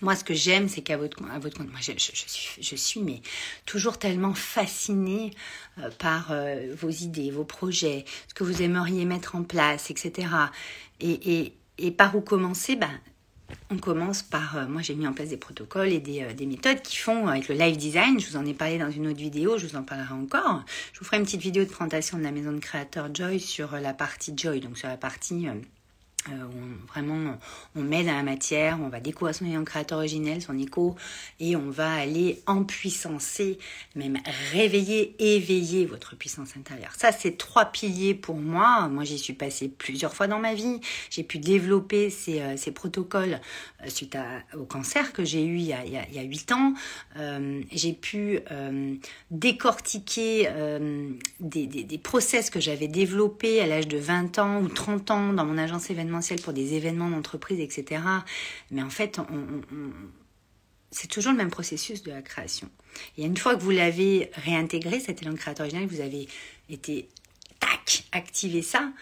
moi, 0.00 0.16
ce 0.16 0.24
que 0.24 0.34
j'aime, 0.34 0.68
c'est 0.68 0.82
qu'à 0.82 0.96
votre, 0.96 1.22
à 1.30 1.38
votre 1.38 1.56
compte, 1.56 1.70
moi, 1.70 1.80
je, 1.80 1.92
suis, 1.96 2.62
je 2.62 2.76
suis 2.76 3.00
mais 3.00 3.22
toujours 3.64 3.98
tellement 3.98 4.34
fascinée 4.34 5.30
euh, 5.78 5.90
par 5.98 6.30
euh, 6.30 6.74
vos 6.76 6.90
idées, 6.90 7.30
vos 7.30 7.44
projets, 7.44 8.04
ce 8.28 8.34
que 8.34 8.44
vous 8.44 8.62
aimeriez 8.62 9.04
mettre 9.04 9.36
en 9.36 9.44
place, 9.44 9.90
etc. 9.90 10.28
Et, 11.00 11.38
et, 11.38 11.54
et 11.78 11.90
par 11.90 12.16
où 12.16 12.20
commencer? 12.20 12.76
Ben, 12.76 12.90
on 13.70 13.78
commence 13.78 14.22
par, 14.22 14.56
euh, 14.56 14.66
moi 14.66 14.82
j'ai 14.82 14.94
mis 14.94 15.06
en 15.06 15.12
place 15.12 15.28
des 15.28 15.36
protocoles 15.36 15.92
et 15.92 16.00
des, 16.00 16.32
des, 16.34 16.46
méthodes 16.46 16.82
qui 16.82 16.96
font 16.96 17.28
avec 17.28 17.48
le 17.48 17.54
live 17.54 17.76
design. 17.76 18.18
Je 18.20 18.28
vous 18.28 18.36
en 18.36 18.46
ai 18.46 18.54
parlé 18.54 18.78
dans 18.78 18.90
une 18.90 19.06
autre 19.06 19.18
vidéo, 19.18 19.58
je 19.58 19.66
vous 19.66 19.76
en 19.76 19.82
parlerai 19.82 20.14
encore. 20.14 20.64
Je 20.92 20.98
vous 20.98 21.04
ferai 21.04 21.18
une 21.18 21.24
petite 21.24 21.42
vidéo 21.42 21.64
de 21.64 21.68
présentation 21.68 22.18
de 22.18 22.22
la 22.22 22.32
maison 22.32 22.52
de 22.52 22.58
créateur 22.58 23.14
Joy 23.14 23.40
sur 23.40 23.72
la 23.72 23.94
partie 23.94 24.32
Joy, 24.36 24.60
donc 24.60 24.78
sur 24.78 24.88
la 24.88 24.96
partie 24.96 25.46
euh, 26.30 26.44
on, 26.44 26.86
vraiment, 26.86 27.36
on 27.76 27.82
met 27.82 28.02
dans 28.02 28.14
la 28.14 28.22
matière, 28.22 28.78
on 28.80 28.88
va 28.88 29.00
découvrir 29.00 29.34
son 29.34 29.44
ayant 29.44 29.62
créateur 29.64 29.98
originel, 29.98 30.40
son 30.40 30.58
écho, 30.58 30.96
et 31.38 31.54
on 31.54 31.68
va 31.70 31.92
aller 31.92 32.42
empuissancer, 32.46 33.58
même 33.94 34.18
réveiller, 34.52 35.14
éveiller 35.18 35.84
votre 35.84 36.16
puissance 36.16 36.56
intérieure. 36.56 36.92
Ça, 36.96 37.12
c'est 37.12 37.36
trois 37.36 37.66
piliers 37.66 38.14
pour 38.14 38.36
moi. 38.36 38.88
Moi, 38.88 39.04
j'y 39.04 39.18
suis 39.18 39.34
passée 39.34 39.68
plusieurs 39.68 40.14
fois 40.14 40.26
dans 40.26 40.38
ma 40.38 40.54
vie. 40.54 40.80
J'ai 41.10 41.24
pu 41.24 41.38
développer 41.38 42.08
ces, 42.08 42.40
euh, 42.40 42.72
protocoles 42.74 43.40
euh, 43.84 43.88
suite 43.88 44.16
au 44.56 44.64
cancer 44.64 45.12
que 45.12 45.24
j'ai 45.24 45.44
eu 45.44 45.58
il 45.58 45.66
y 45.66 45.72
a, 45.72 46.22
8 46.22 46.52
ans. 46.52 46.74
J'ai 47.70 47.92
pu 47.92 48.40
décortiquer 49.30 50.48
des, 51.40 51.66
des, 51.66 51.98
process 51.98 52.50
que 52.50 52.60
j'avais 52.60 52.88
développés 52.88 53.60
à 53.60 53.66
l'âge 53.66 53.88
de 53.88 53.98
20 53.98 54.38
ans 54.38 54.60
ou 54.62 54.68
30 54.68 55.10
ans 55.10 55.32
dans 55.32 55.44
mon 55.44 55.58
agence 55.58 55.90
événementielle 55.90 56.13
pour 56.42 56.52
des 56.52 56.74
événements 56.74 57.10
d'entreprise, 57.10 57.60
etc. 57.60 58.02
Mais 58.70 58.82
en 58.82 58.90
fait, 58.90 59.20
c'est 60.90 61.08
toujours 61.08 61.32
le 61.32 61.38
même 61.38 61.50
processus 61.50 62.02
de 62.02 62.10
la 62.10 62.22
création. 62.22 62.68
Et 63.18 63.24
une 63.24 63.36
fois 63.36 63.56
que 63.56 63.62
vous 63.62 63.70
l'avez 63.70 64.30
réintégré, 64.34 65.00
cet 65.00 65.22
élan 65.22 65.34
créateur 65.34 65.64
original, 65.66 65.86
vous 65.88 66.00
avez 66.00 66.28
été, 66.68 67.08
tac, 67.60 68.04
activé 68.12 68.62
ça, 68.62 68.92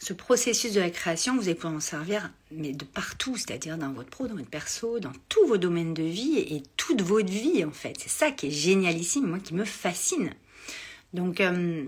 ce 0.00 0.12
processus 0.12 0.72
de 0.72 0.80
la 0.80 0.90
création, 0.90 1.36
vous 1.36 1.44
allez 1.44 1.54
pouvoir 1.54 1.74
en 1.74 1.80
servir 1.80 2.32
mais 2.50 2.72
de 2.72 2.84
partout, 2.84 3.36
c'est-à-dire 3.36 3.78
dans 3.78 3.92
votre 3.92 4.10
pro, 4.10 4.26
dans 4.26 4.34
votre 4.34 4.50
perso, 4.50 4.98
dans 4.98 5.12
tous 5.28 5.46
vos 5.46 5.58
domaines 5.58 5.94
de 5.94 6.02
vie 6.02 6.38
et 6.38 6.62
toute 6.76 7.02
votre 7.02 7.30
vie 7.30 7.64
en 7.64 7.70
fait. 7.70 7.94
C'est 7.98 8.10
ça 8.10 8.30
qui 8.32 8.48
est 8.48 8.50
génialissime, 8.50 9.26
moi 9.26 9.38
qui 9.38 9.54
me 9.54 9.64
fascine. 9.64 10.34
Donc, 11.12 11.40
euh, 11.40 11.84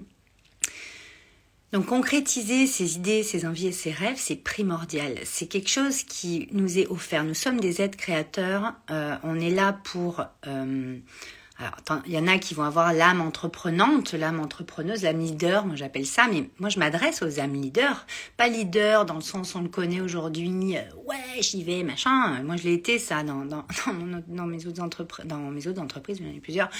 donc 1.75 1.87
concrétiser 1.87 2.69
ses 2.69 2.95
idées, 2.95 3.25
ses 3.25 3.47
envies 3.47 3.66
et 3.66 3.73
ses 3.73 3.90
rêves, 3.90 4.16
c'est 4.16 4.37
primordial. 4.37 5.19
C'est 5.25 5.47
quelque 5.47 5.69
chose 5.69 6.04
qui 6.04 6.47
nous 6.52 6.78
est 6.78 6.87
offert. 6.87 7.25
Nous 7.25 7.35
sommes 7.35 7.59
des 7.59 7.83
êtres 7.83 7.99
créateurs. 7.99 8.75
Euh, 8.93 9.16
on 9.25 9.40
est 9.40 9.50
là 9.50 9.76
pour... 9.83 10.25
Euh, 10.47 10.97
alors, 11.59 12.02
il 12.07 12.12
y 12.12 12.19
en 12.19 12.28
a 12.28 12.38
qui 12.38 12.54
vont 12.54 12.62
avoir 12.62 12.93
l'âme 12.93 13.21
entreprenante, 13.21 14.12
l'âme 14.12 14.38
entrepreneuse, 14.38 15.02
l'âme 15.02 15.19
leader, 15.19 15.66
moi 15.66 15.75
j'appelle 15.75 16.07
ça, 16.07 16.26
mais 16.31 16.49
moi 16.59 16.69
je 16.69 16.78
m'adresse 16.78 17.23
aux 17.23 17.40
âmes 17.40 17.54
leaders, 17.54 18.07
pas 18.37 18.49
leader 18.49 19.04
dans 19.04 19.14
le 19.14 19.21
sens 19.21 19.54
où 19.54 19.59
on 19.59 19.62
le 19.62 19.69
connaît 19.69 20.00
aujourd'hui, 20.00 20.76
euh, 20.76 20.81
ouais 21.07 21.43
j'y 21.43 21.62
vais, 21.62 21.85
machin, 21.85 22.43
moi 22.43 22.57
je 22.57 22.64
l'ai 22.64 22.75
été 22.75 22.99
ça 22.99 23.23
dans, 23.23 23.45
dans, 23.45 23.64
dans, 24.28 24.47
mes 24.47 24.66
autres 24.66 24.83
entreprises, 24.83 25.26
dans 25.26 25.38
mes 25.38 25.69
autres 25.69 25.81
entreprises, 25.81 26.19
il 26.21 26.26
y 26.26 26.35
en 26.35 26.37
a 26.37 26.40
plusieurs, 26.40 26.71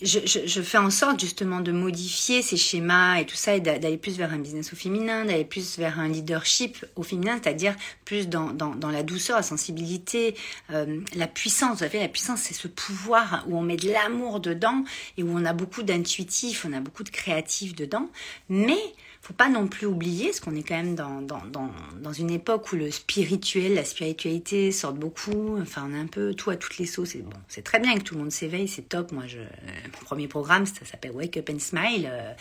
je, 0.00 0.20
je, 0.24 0.46
je, 0.46 0.62
fais 0.62 0.78
en 0.78 0.90
sorte 0.90 1.20
justement 1.20 1.60
de 1.60 1.72
modifier 1.72 2.40
ces 2.42 2.56
schémas 2.56 3.16
et 3.16 3.26
tout 3.26 3.34
ça 3.34 3.56
et 3.56 3.60
d'aller 3.60 3.96
plus 3.96 4.16
vers 4.16 4.32
un 4.32 4.38
business 4.38 4.72
au 4.72 4.76
féminin, 4.76 5.24
d'aller 5.24 5.44
plus 5.44 5.76
vers 5.76 5.98
un 5.98 6.08
leadership 6.08 6.86
au 6.94 7.02
féminin, 7.02 7.40
c'est-à-dire 7.42 7.74
plus 8.04 8.28
dans, 8.28 8.50
dans, 8.50 8.76
dans, 8.76 8.90
la 8.90 9.02
douceur, 9.02 9.36
la 9.36 9.42
sensibilité, 9.42 10.36
euh, 10.70 11.00
la 11.16 11.26
puissance. 11.26 11.72
Vous 11.72 11.78
savez, 11.78 11.98
la 11.98 12.08
puissance, 12.08 12.42
c'est 12.42 12.54
ce 12.54 12.68
pouvoir 12.68 13.44
où 13.48 13.58
on 13.58 13.62
met 13.62 13.76
de 13.76 13.90
l'amour 13.90 14.38
dedans 14.38 14.84
et 15.16 15.24
où 15.24 15.30
on 15.30 15.44
a 15.44 15.52
beaucoup 15.52 15.82
d'intuitifs, 15.82 16.64
on 16.64 16.72
a 16.72 16.80
beaucoup 16.80 17.02
de 17.02 17.10
créatifs 17.10 17.74
dedans. 17.74 18.08
Mais 18.48 18.78
faut 19.20 19.34
pas 19.34 19.48
non 19.48 19.66
plus 19.66 19.86
oublier, 19.86 20.26
parce 20.26 20.40
qu'on 20.40 20.54
est 20.54 20.62
quand 20.62 20.76
même 20.76 20.94
dans, 20.94 21.20
dans, 21.20 21.44
dans, 21.46 21.70
dans, 22.00 22.12
une 22.12 22.30
époque 22.30 22.72
où 22.72 22.76
le 22.76 22.90
spirituel, 22.90 23.74
la 23.74 23.84
spiritualité 23.84 24.72
sortent 24.72 24.98
beaucoup. 24.98 25.58
Enfin, 25.60 25.88
on 25.90 25.94
a 25.94 25.98
un 25.98 26.06
peu 26.06 26.34
tout 26.34 26.50
à 26.50 26.56
toutes 26.56 26.78
les 26.78 26.86
sauces. 26.86 27.10
C'est 27.10 27.22
bon, 27.22 27.36
c'est 27.48 27.62
très 27.62 27.80
bien 27.80 27.96
que 27.96 28.02
tout 28.02 28.14
le 28.14 28.20
monde 28.20 28.32
s'éveille, 28.32 28.68
c'est 28.68 28.88
top. 28.88 29.12
Moi, 29.12 29.26
je, 29.26 29.38
mon 29.38 30.04
premier 30.04 30.28
programme, 30.28 30.66
ça 30.66 30.84
s'appelle 30.84 31.12
Wake 31.12 31.36
Up 31.36 31.50
and 31.52 31.58
Smile, 31.58 32.08
euh, 32.10 32.32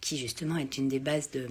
qui 0.00 0.18
justement 0.18 0.56
est 0.56 0.78
une 0.78 0.88
des 0.88 0.98
bases 0.98 1.30
de 1.30 1.46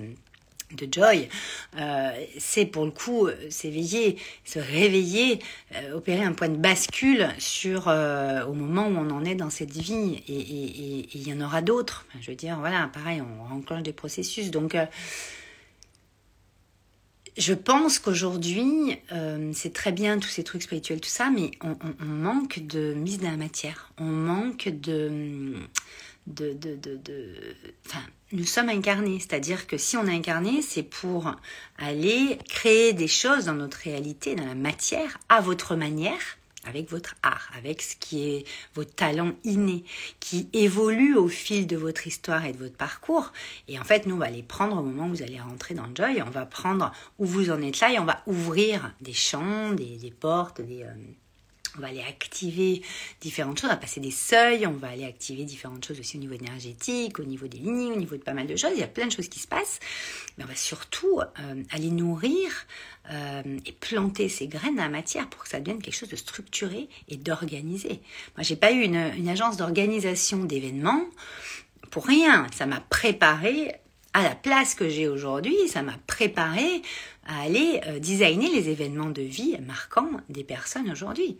de 0.76 0.88
joy, 0.92 1.30
euh, 1.78 2.12
c'est 2.38 2.66
pour 2.66 2.86
le 2.86 2.92
coup 2.92 3.28
euh, 3.28 3.36
s'éveiller, 3.50 4.18
se 4.46 4.60
réveiller, 4.60 5.40
euh, 5.76 5.96
opérer 5.96 6.24
un 6.24 6.34
point 6.34 6.50
de 6.50 6.58
bascule 6.58 7.30
sur 7.38 7.88
au 7.88 8.54
moment 8.54 8.88
où 8.88 8.98
on 8.98 9.10
en 9.10 9.26
est 9.26 9.36
dans 9.36 9.50
cette 9.50 9.72
vie. 9.72 10.22
Et 10.28 11.08
il 11.14 11.28
y 11.28 11.34
en 11.34 11.42
aura 11.42 11.62
d'autres. 11.62 12.06
je 12.20 12.32
veux 12.32 12.36
dire, 12.36 12.58
voilà, 12.60 12.90
pareil, 12.94 13.22
on 13.22 13.56
enclenche 13.56 13.84
des 13.84 13.94
processus. 13.94 14.52
Donc, 14.52 14.76
je 17.38 17.54
pense 17.54 18.00
qu'aujourd'hui, 18.00 18.98
c'est 19.54 19.74
très 19.74 19.92
bien 19.92 20.20
tous 20.20 20.30
ces 20.30 20.44
trucs 20.44 20.64
spirituels, 20.64 21.02
tout 21.02 21.10
ça, 21.10 21.30
mais 21.30 21.52
on, 21.62 21.76
manque 22.06 22.60
de 22.60 22.94
mise 22.94 23.20
dans 23.20 23.32
la 23.32 23.38
matière. 23.38 23.92
On 23.98 24.06
manque 24.06 24.70
de 24.70 25.56
de, 26.28 26.54
de, 26.54 26.76
de, 26.76 26.98
de 26.98 27.34
enfin, 27.86 28.04
nous 28.32 28.46
sommes 28.46 28.70
incarnés, 28.70 29.20
c'est-à-dire 29.20 29.67
que 29.67 29.78
si 29.78 29.98
on 29.98 30.08
est 30.08 30.15
incarné, 30.15 30.62
c'est 30.62 30.84
pour 30.84 31.34
aller 31.78 32.38
créer 32.48 32.94
des 32.94 33.08
choses 33.08 33.46
dans 33.46 33.54
notre 33.54 33.78
réalité, 33.78 34.36
dans 34.36 34.46
la 34.46 34.56
matière, 34.56 35.17
à 35.30 35.41
votre 35.41 35.76
manière, 35.76 36.38
avec 36.65 36.89
votre 36.89 37.15
art, 37.24 37.50
avec 37.58 37.82
ce 37.82 37.96
qui 37.96 38.30
est 38.30 38.46
votre 38.76 38.94
talent 38.94 39.34
inné, 39.44 39.84
qui 40.20 40.48
évolue 40.54 41.15
au 41.15 41.28
fil 41.28 41.65
de 41.67 41.76
votre 41.76 42.08
histoire 42.08 42.46
et 42.46 42.54
de 42.54 42.58
votre 42.58 42.76
parcours. 42.76 43.34
Et 43.67 43.80
en 43.80 43.84
fait, 43.84 44.06
nous, 44.06 44.15
on 44.15 44.20
va 44.20 44.30
les 44.30 44.44
prendre 44.44 44.78
au 44.78 44.84
moment 44.84 45.08
où 45.08 45.10
vous 45.10 45.24
allez 45.24 45.39
rentrer 45.39 45.74
dans 45.74 45.88
le 45.88 45.96
Joy, 45.96 46.22
on 46.22 46.30
va 46.30 46.46
prendre 46.46 46.91
où 47.17 47.26
vous 47.26 47.50
en 47.50 47.62
êtes 47.62 47.80
là 47.80 47.91
et 47.91 48.00
on 48.00 48.06
va 48.06 48.22
ouvrir 48.28 48.94
des 49.02 49.13
champs, 49.13 49.72
des, 49.72 49.98
des 49.98 50.12
portes, 50.12 50.62
des... 50.62 50.84
Euh, 50.84 50.94
on 51.78 51.82
va 51.82 51.88
aller 51.88 52.04
activer 52.08 52.82
différentes 53.22 53.60
choses, 53.60 53.70
on 53.70 53.74
va 53.74 53.78
passer 53.78 54.00
des 54.00 54.12
seuils, 54.12 54.66
on 54.68 54.74
va 54.74 54.90
aller 54.90 55.06
activer 55.06 55.44
différentes 55.44 55.86
choses 55.86 56.00
aussi 56.00 56.18
au 56.18 56.20
niveau 56.20 56.34
énergétique, 56.34 57.20
au 57.20 57.24
niveau 57.24 57.48
des 57.48 57.60
lignes, 57.60 57.94
au 57.94 57.98
niveau 57.98 58.16
de 58.16 58.22
pas 58.22 58.34
mal 58.34 58.48
de 58.48 58.56
choses. 58.56 58.72
Il 58.74 58.80
y 58.80 58.84
a 58.84 58.88
plein 58.88 59.08
de 59.08 59.12
choses 59.12 59.30
qui 59.30 59.40
se 59.40 59.48
passent, 59.48 59.80
mais 60.38 60.44
on 60.44 60.48
va 60.48 60.56
surtout 60.56 61.20
euh, 61.20 61.64
aller 61.72 61.90
nourrir 61.90 62.52
euh, 63.12 63.42
et 63.66 63.72
planter 63.72 64.30
ces 64.30 64.48
graines 64.48 64.76
la 64.76 64.90
matière 64.90 65.30
pour 65.30 65.44
que 65.44 65.50
ça 65.50 65.60
devienne 65.60 65.82
quelque 65.82 65.96
chose 65.96 66.10
de 66.10 66.16
structuré 66.16 66.90
et 67.08 67.18
d'organisé. 67.18 68.02
Moi, 68.36 68.44
j'ai 68.44 68.56
pas 68.56 68.72
eu 68.72 68.82
une, 68.82 69.12
une 69.18 69.30
agence 69.30 69.58
d'organisation 69.58 70.44
d'événements 70.44 71.06
pour 71.90 72.06
rien. 72.06 72.48
Ça 72.56 72.66
m'a 72.66 72.80
préparé 72.80 73.74
à 74.14 74.24
la 74.24 74.36
place 74.36 74.76
que 74.76 74.90
j'ai 74.90 75.08
aujourd'hui, 75.08 75.56
ça 75.68 75.84
m'a 75.84 75.98
préparé 76.08 76.82
à 77.26 77.42
aller 77.44 77.80
euh, 77.88 78.00
designer 78.00 78.50
les 78.50 78.70
événements 78.70 79.10
de 79.10 79.22
vie 79.22 79.58
marquants 79.66 80.12
des 80.30 80.44
personnes 80.44 80.90
aujourd'hui. 80.92 81.38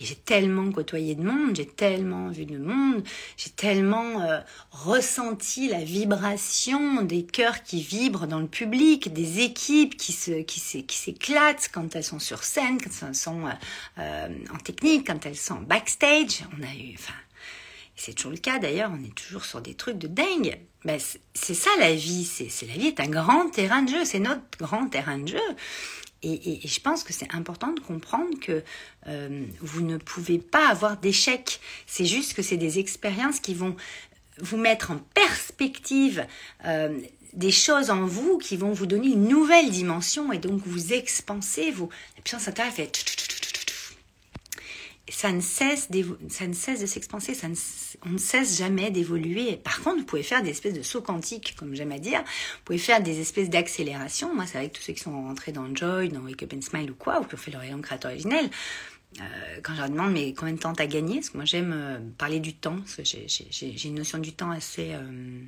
Et 0.00 0.06
j'ai 0.06 0.16
tellement 0.16 0.72
côtoyé 0.72 1.14
de 1.14 1.22
monde, 1.22 1.54
j'ai 1.54 1.66
tellement 1.66 2.28
vu 2.28 2.46
de 2.46 2.58
monde, 2.58 3.04
j'ai 3.36 3.50
tellement 3.50 4.22
euh, 4.22 4.40
ressenti 4.72 5.68
la 5.68 5.84
vibration 5.84 7.02
des 7.02 7.24
cœurs 7.24 7.62
qui 7.62 7.80
vibrent 7.80 8.26
dans 8.26 8.40
le 8.40 8.48
public, 8.48 9.12
des 9.12 9.40
équipes 9.40 9.96
qui 9.96 10.12
se 10.12 10.42
qui 10.42 10.58
s'éclatent 10.60 11.70
quand 11.72 11.94
elles 11.94 12.02
sont 12.02 12.18
sur 12.18 12.42
scène, 12.42 12.78
quand 12.82 13.06
elles 13.06 13.14
sont 13.14 13.44
euh, 13.98 14.28
en 14.52 14.58
technique, 14.58 15.06
quand 15.06 15.24
elles 15.26 15.36
sont 15.36 15.60
backstage. 15.60 16.42
On 16.58 16.62
a 16.64 16.74
eu, 16.74 16.94
enfin, 16.94 17.14
c'est 17.94 18.14
toujours 18.14 18.32
le 18.32 18.38
cas 18.38 18.58
d'ailleurs, 18.58 18.90
on 18.92 19.02
est 19.04 19.14
toujours 19.14 19.44
sur 19.44 19.60
des 19.60 19.74
trucs 19.74 19.98
de 19.98 20.08
dingue. 20.08 20.58
Ben, 20.84 20.98
c'est 21.34 21.54
ça 21.54 21.70
la 21.78 21.94
vie, 21.94 22.24
c'est 22.24 22.66
la 22.66 22.74
vie 22.74 22.88
est 22.88 23.00
un 23.00 23.08
grand 23.08 23.48
terrain 23.48 23.82
de 23.82 23.90
jeu, 23.90 24.04
c'est 24.04 24.18
notre 24.18 24.42
grand 24.58 24.88
terrain 24.88 25.18
de 25.18 25.28
jeu. 25.28 25.56
Et, 26.24 26.60
je 26.66 26.80
pense 26.80 27.04
que 27.04 27.12
c'est 27.12 27.32
important 27.34 27.72
de 27.72 27.80
comprendre 27.80 28.38
que 28.40 28.62
euh, 29.06 29.44
vous 29.60 29.82
ne 29.82 29.98
pouvez 29.98 30.38
pas 30.38 30.68
avoir 30.68 30.96
d'échecs. 30.96 31.60
C'est 31.86 32.06
juste 32.06 32.34
que 32.34 32.42
c'est 32.42 32.56
des 32.56 32.78
expériences 32.78 33.40
qui 33.40 33.54
vont 33.54 33.76
vous 34.38 34.56
mettre 34.56 34.90
en 34.90 34.98
perspective 35.14 36.26
euh, 36.64 36.98
des 37.34 37.50
choses 37.50 37.90
en 37.90 38.06
vous 38.06 38.38
qui 38.38 38.56
vont 38.56 38.72
vous 38.72 38.86
donner 38.86 39.08
une 39.08 39.28
nouvelle 39.28 39.70
dimension 39.70 40.32
et 40.32 40.38
donc 40.38 40.62
vous 40.64 40.92
expansez, 40.92 41.70
vous, 41.70 41.88
la 42.16 42.22
puissance 42.22 42.44
fait 42.44 42.90
ça 45.08 45.32
ne 45.32 45.40
cesse, 45.40 45.88
ça 46.30 46.46
ne 46.46 46.54
cesse 46.54 46.80
de 46.80 46.86
s'expanser, 46.86 47.34
ça 47.34 47.48
on 48.06 48.10
ne 48.10 48.18
cesse 48.18 48.58
jamais 48.58 48.90
d'évoluer. 48.90 49.56
Par 49.56 49.80
contre, 49.82 49.98
vous 49.98 50.04
pouvez 50.04 50.22
faire 50.22 50.42
des 50.42 50.50
espèces 50.50 50.72
de 50.72 50.82
sauts 50.82 51.02
quantiques, 51.02 51.54
comme 51.58 51.74
j'aime 51.74 51.92
à 51.92 51.98
dire. 51.98 52.20
Vous 52.20 52.64
pouvez 52.64 52.78
faire 52.78 53.02
des 53.02 53.20
espèces 53.20 53.50
d'accélération. 53.50 54.34
Moi, 54.34 54.46
c'est 54.46 54.58
avec 54.58 54.72
tous 54.72 54.82
ceux 54.82 54.94
qui 54.94 55.00
sont 55.00 55.12
rentrés 55.12 55.52
dans 55.52 55.74
Joy, 55.74 56.08
dans 56.08 56.20
Wake 56.20 56.42
Up 56.42 56.54
and 56.56 56.62
Smile 56.62 56.90
ou 56.90 56.94
quoi, 56.94 57.20
ou 57.20 57.24
qui 57.24 57.34
ont 57.34 57.38
fait 57.38 57.50
leur 57.50 57.60
rayon 57.60 57.80
créateur 57.82 58.10
originel. 58.10 58.48
Euh, 59.20 59.60
quand 59.62 59.74
je 59.74 59.80
leur 59.80 59.90
demande 59.90 60.12
mais 60.12 60.32
combien 60.34 60.54
de 60.54 60.58
temps 60.58 60.72
t'as 60.72 60.86
gagné, 60.86 61.16
parce 61.16 61.30
que 61.30 61.36
moi 61.36 61.44
j'aime 61.44 61.72
euh, 61.72 61.98
parler 62.18 62.40
du 62.40 62.54
temps, 62.54 62.76
parce 62.78 62.96
que 62.96 63.02
j'ai 63.04 63.88
une 63.88 63.94
notion 63.94 64.18
du 64.18 64.32
temps 64.32 64.50
assez... 64.50 64.92
Euh, 64.94 65.40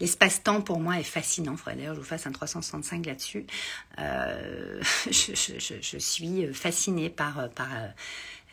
l'espace-temps 0.00 0.60
pour 0.60 0.80
moi 0.80 1.00
est 1.00 1.02
fascinant. 1.02 1.52
Il 1.52 1.58
faudrait 1.58 1.76
d'ailleurs 1.76 1.92
que 1.92 1.96
je 1.96 2.02
vous 2.02 2.08
fasse 2.08 2.26
un 2.26 2.32
365 2.32 3.06
là-dessus. 3.06 3.46
Je, 5.10 5.34
je, 5.34 5.74
je, 5.80 5.98
suis 5.98 6.52
fascinée 6.52 7.08
par, 7.10 7.48
par 7.50 7.68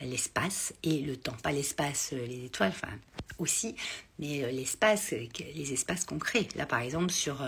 l'espace 0.01 0.73
et 0.83 1.01
le 1.01 1.17
temps. 1.17 1.35
Pas 1.43 1.51
l'espace, 1.51 2.11
euh, 2.13 2.25
les 2.25 2.45
étoiles, 2.45 2.71
enfin 2.73 2.93
aussi, 3.37 3.75
mais 4.17 4.43
euh, 4.43 4.51
l'espace, 4.51 5.13
euh, 5.13 5.27
les 5.55 5.73
espaces 5.73 6.05
qu'on 6.05 6.19
crée. 6.19 6.47
Là, 6.55 6.65
par 6.65 6.79
exemple, 6.79 7.11
sur, 7.11 7.43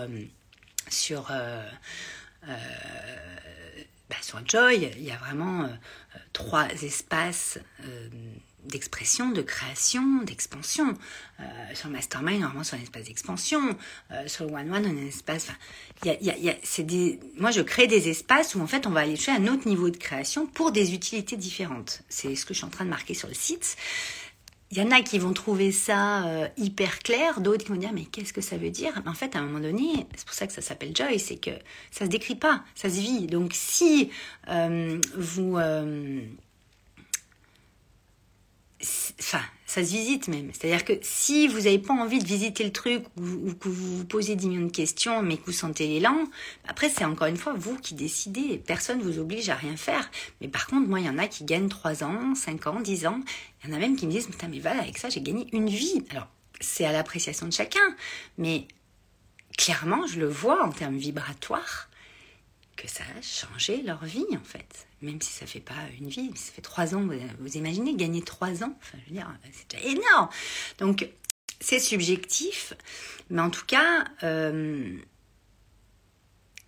sur, 0.88 1.30
bah, 2.42 4.16
sur 4.20 4.46
Joy, 4.46 4.90
il 4.96 5.04
y 5.04 5.10
a 5.10 5.16
vraiment 5.16 5.68
trois 6.32 6.68
espaces 6.82 7.58
d'expression, 8.64 9.30
de 9.30 9.42
création, 9.42 10.22
d'expansion. 10.22 10.94
Euh, 11.40 11.44
sur 11.74 11.88
le 11.88 11.94
mastermind, 11.94 12.40
normalement, 12.40 12.64
c'est 12.64 12.76
un 12.76 12.80
espace 12.80 13.04
d'expansion. 13.04 13.76
Euh, 14.10 14.26
sur 14.28 14.46
le 14.46 14.52
one-one, 14.52 14.86
on 14.86 14.96
a 14.96 15.00
un 15.00 15.06
espace... 15.06 15.48
y 16.04 16.10
a, 16.10 16.20
y 16.20 16.50
a, 16.50 16.54
c'est 16.62 16.84
des, 16.84 17.18
moi, 17.36 17.50
je 17.50 17.60
crée 17.60 17.86
des 17.86 18.08
espaces 18.08 18.54
où, 18.54 18.60
en 18.60 18.66
fait, 18.66 18.86
on 18.86 18.90
va 18.90 19.00
aller 19.00 19.16
chercher 19.16 19.42
un 19.42 19.52
autre 19.52 19.66
niveau 19.68 19.90
de 19.90 19.96
création 19.96 20.46
pour 20.46 20.72
des 20.72 20.94
utilités 20.94 21.36
différentes. 21.36 22.02
C'est 22.08 22.34
ce 22.34 22.46
que 22.46 22.54
je 22.54 22.58
suis 22.58 22.66
en 22.66 22.70
train 22.70 22.84
de 22.84 22.90
marquer 22.90 23.14
sur 23.14 23.28
le 23.28 23.34
site. 23.34 23.76
Il 24.70 24.78
y 24.78 24.80
en 24.80 24.90
a 24.90 25.02
qui 25.02 25.18
vont 25.18 25.34
trouver 25.34 25.70
ça 25.70 26.26
euh, 26.26 26.48
hyper 26.56 27.00
clair, 27.00 27.42
d'autres 27.42 27.64
qui 27.64 27.70
vont 27.70 27.76
dire 27.76 27.92
mais 27.92 28.06
qu'est-ce 28.06 28.32
que 28.32 28.40
ça 28.40 28.56
veut 28.56 28.70
dire? 28.70 29.02
En 29.04 29.12
fait, 29.12 29.36
à 29.36 29.40
un 29.40 29.42
moment 29.42 29.60
donné, 29.60 30.06
c'est 30.16 30.24
pour 30.24 30.34
ça 30.34 30.46
que 30.46 30.52
ça 30.54 30.62
s'appelle 30.62 30.96
joy, 30.96 31.18
c'est 31.18 31.36
que 31.36 31.50
ça 31.90 32.06
se 32.06 32.10
décrit 32.10 32.36
pas, 32.36 32.64
ça 32.74 32.88
se 32.88 32.94
vit. 32.94 33.26
Donc 33.26 33.52
si 33.52 34.10
vous 34.46 35.58
enfin, 39.20 39.42
ça 39.72 39.82
se 39.82 39.90
visite 39.90 40.28
même. 40.28 40.50
C'est-à-dire 40.52 40.84
que 40.84 40.92
si 41.00 41.48
vous 41.48 41.60
n'avez 41.60 41.78
pas 41.78 41.94
envie 41.94 42.18
de 42.18 42.26
visiter 42.26 42.62
le 42.62 42.72
truc 42.72 43.04
ou, 43.16 43.54
que 43.54 43.70
vous 43.70 43.98
vous 43.98 44.04
posez 44.04 44.36
10 44.36 44.48
millions 44.48 44.66
de 44.66 44.70
questions 44.70 45.22
mais 45.22 45.38
que 45.38 45.46
vous 45.46 45.52
sentez 45.52 45.86
l'élan, 45.88 46.24
après 46.68 46.90
c'est 46.90 47.06
encore 47.06 47.26
une 47.28 47.38
fois 47.38 47.54
vous 47.54 47.78
qui 47.78 47.94
décidez. 47.94 48.58
Personne 48.58 48.98
ne 48.98 49.02
vous 49.02 49.18
oblige 49.18 49.48
à 49.48 49.54
rien 49.54 49.78
faire. 49.78 50.10
Mais 50.42 50.48
par 50.48 50.66
contre, 50.66 50.86
moi, 50.88 51.00
il 51.00 51.06
y 51.06 51.08
en 51.08 51.16
a 51.16 51.26
qui 51.26 51.44
gagnent 51.44 51.70
3 51.70 52.04
ans, 52.04 52.34
5 52.34 52.66
ans, 52.66 52.80
10 52.80 53.06
ans. 53.06 53.20
Il 53.64 53.70
y 53.70 53.72
en 53.72 53.76
a 53.76 53.78
même 53.78 53.96
qui 53.96 54.06
me 54.06 54.10
disent, 54.10 54.26
putain, 54.26 54.48
mais 54.48 54.58
voilà, 54.58 54.82
avec 54.82 54.98
ça, 54.98 55.08
j'ai 55.08 55.22
gagné 55.22 55.46
une 55.52 55.70
vie. 55.70 56.04
Alors, 56.10 56.28
c'est 56.60 56.84
à 56.84 56.92
l'appréciation 56.92 57.46
de 57.46 57.52
chacun. 57.52 57.96
Mais 58.36 58.68
clairement, 59.56 60.06
je 60.06 60.20
le 60.20 60.28
vois 60.28 60.66
en 60.66 60.70
termes 60.70 60.98
vibratoires 60.98 61.88
que 62.76 62.88
ça 62.88 63.04
a 63.18 63.22
changé 63.22 63.82
leur 63.82 64.04
vie 64.04 64.26
en 64.32 64.44
fait. 64.44 64.86
Même 65.02 65.20
si 65.20 65.32
ça 65.32 65.46
fait 65.46 65.60
pas 65.60 65.74
une 65.98 66.08
vie, 66.08 66.30
ça 66.36 66.52
fait 66.52 66.62
trois 66.62 66.94
ans, 66.94 67.06
vous, 67.40 67.56
imaginez 67.56 67.94
gagner 67.94 68.22
trois 68.22 68.62
ans, 68.62 68.78
je 68.92 69.10
veux 69.10 69.16
dire, 69.16 69.30
c'est 69.52 69.70
déjà 69.70 69.88
énorme. 69.88 70.28
Donc 70.78 71.08
c'est 71.60 71.80
subjectif, 71.80 72.74
mais 73.30 73.42
en 73.42 73.50
tout 73.50 73.66
cas, 73.66 74.04
euh, 74.22 74.96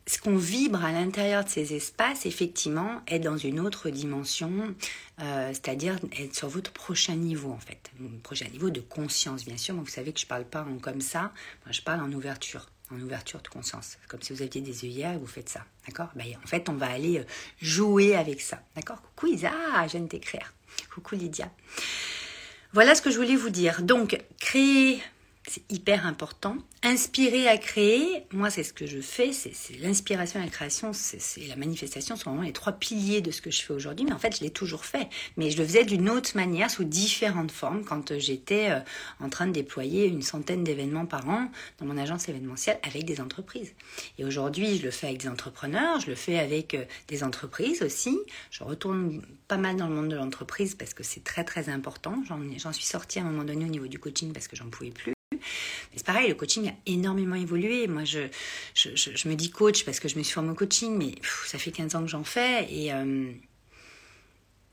ce 0.07 0.18
qu'on 0.18 0.37
vibre 0.37 0.85
à 0.85 0.92
l'intérieur 0.92 1.44
de 1.44 1.49
ces 1.49 1.75
espaces, 1.75 2.27
effectivement, 2.27 3.01
est 3.07 3.18
dans 3.18 3.38
une 3.38 3.59
autre 3.59 3.90
dimension, 3.90 4.75
euh, 5.20 5.49
c'est-à-dire 5.53 5.99
être 6.18 6.35
sur 6.35 6.49
votre 6.49 6.73
prochain 6.73 7.14
niveau, 7.14 7.51
en 7.51 7.59
fait. 7.59 7.90
prochain 8.23 8.49
niveau 8.49 8.70
de 8.70 8.81
conscience, 8.81 9.44
bien 9.44 9.57
sûr. 9.57 9.75
vous 9.75 9.87
savez 9.87 10.12
que 10.12 10.20
je 10.20 10.27
parle 10.27 10.44
pas 10.44 10.62
en 10.62 10.79
comme 10.79 11.01
ça, 11.01 11.33
je 11.70 11.81
parle 11.81 12.03
en 12.03 12.12
ouverture 12.12 12.66
en 12.90 13.01
ouverture 13.01 13.40
de 13.40 13.49
conscience. 13.49 13.99
Comme 14.09 14.23
si 14.23 14.33
vous 14.33 14.42
aviez 14.42 14.61
des 14.61 14.85
œillères 14.85 15.12
et 15.12 15.16
vous 15.18 15.27
faites 15.27 15.49
ça. 15.49 15.64
D'accord? 15.87 16.09
Ben, 16.14 16.27
En 16.42 16.47
fait, 16.47 16.68
on 16.68 16.75
va 16.75 16.87
aller 16.87 17.20
euh, 17.20 17.25
jouer 17.61 18.14
avec 18.16 18.40
ça. 18.40 18.62
D'accord? 18.77 19.01
Coucou 19.03 19.29
Isa, 19.33 19.51
je 19.87 19.92
viens 19.92 20.01
de 20.01 20.09
t'écrire. 20.09 20.53
Coucou 20.92 21.14
Lydia. 21.14 21.51
Voilà 22.73 22.94
ce 22.94 23.03
que 23.03 23.11
je 23.11 23.16
voulais 23.16 23.37
vous 23.37 23.51
dire. 23.51 23.83
Donc, 23.83 24.20
créer 24.40 25.01
c'est 25.46 25.70
hyper 25.70 26.07
important. 26.07 26.57
Inspirer 26.83 27.48
à 27.48 27.59
créer, 27.59 28.26
moi 28.33 28.50
c'est 28.50 28.62
ce 28.62 28.72
que 28.72 28.87
je 28.87 29.00
fais, 29.00 29.33
c'est 29.33 29.52
l'inspiration 29.80 30.40
la 30.40 30.48
création, 30.48 30.92
c'est 30.92 31.46
la 31.46 31.57
manifestation, 31.57 32.16
sont 32.16 32.30
vraiment 32.30 32.44
les 32.44 32.52
trois 32.52 32.72
piliers 32.72 33.20
de 33.20 33.30
ce 33.30 33.40
que 33.40 33.50
je 33.50 33.62
fais 33.62 33.72
aujourd'hui, 33.72 34.07
mais 34.07 34.12
en 34.12 34.18
fait 34.18 34.37
je 34.37 34.42
l'ai 34.42 34.50
toujours 34.50 34.85
fait. 34.85 35.09
Mais 35.37 35.50
je 35.50 35.59
le 35.59 35.64
faisais 35.64 35.85
d'une 35.85 36.09
autre 36.11 36.33
manière, 36.35 36.70
sous 36.70 36.85
différentes 36.85 37.50
formes, 37.50 37.85
quand 37.85 38.18
j'étais 38.18 38.70
euh, 38.70 38.80
en 39.20 39.28
train 39.28 39.46
de 39.46 39.52
déployer 39.52 40.07
une 40.07 40.22
centaine 40.22 40.64
d'événements 40.64 41.07
par 41.07 41.28
an 41.28 41.50
dans 41.78 41.87
mon 41.87 41.96
agence 41.96 42.28
événementielle 42.28 42.78
avec 42.83 43.04
des 43.04 43.20
entreprises. 43.20 43.74
Et 44.18 44.24
aujourd'hui 44.24 44.78
je 44.78 44.83
le 44.83 44.90
fais 44.90 45.09
avec 45.09 45.20
des 45.20 45.28
entrepreneurs, 45.28 46.00
je 46.00 46.09
le 46.09 46.16
fais 46.16 46.38
avec 46.38 46.74
euh, 46.74 46.85
des 47.09 47.22
entreprises 47.22 47.83
aussi. 47.83 48.18
Je 48.50 48.64
retourne 48.64 49.22
pas 49.48 49.57
mal 49.57 49.76
dans 49.76 49.88
le 49.88 49.94
monde 49.94 50.09
de 50.09 50.16
l'entreprise 50.16 50.74
parce 50.74 50.94
que 50.94 51.02
c'est 51.02 51.24
très 51.24 51.44
très 51.44 51.68
important. 51.68 52.22
J'en 52.57 52.72
suis 52.72 52.85
sortie 52.85 53.18
à 53.18 53.22
un 53.22 53.26
moment 53.26 53.44
donné 53.44 53.64
au 53.64 53.68
niveau 53.68 53.87
du 53.87 53.98
coaching 53.98 54.33
parce 54.33 54.48
que 54.48 54.57
j'en 54.57 54.68
pouvais 54.68 54.90
plus 54.90 55.13
c'est 55.94 56.07
pareil, 56.07 56.28
le 56.28 56.35
coaching 56.35 56.68
a 56.68 56.72
énormément 56.87 57.37
évolué. 57.37 57.87
Moi, 57.87 58.04
je, 58.04 58.20
je, 58.74 59.28
me 59.28 59.35
dis 59.35 59.50
coach 59.50 59.85
parce 59.85 60.00
que 60.00 60.09
je 60.09 60.16
me 60.18 60.22
suis 60.22 60.33
formée 60.33 60.50
au 60.50 60.54
coaching, 60.54 60.96
mais 60.96 61.14
ça 61.46 61.59
fait 61.59 61.70
15 61.70 61.94
ans 61.94 62.02
que 62.02 62.09
j'en 62.09 62.24
fais. 62.24 62.66
Et 62.72 62.92
euh, 62.92 63.30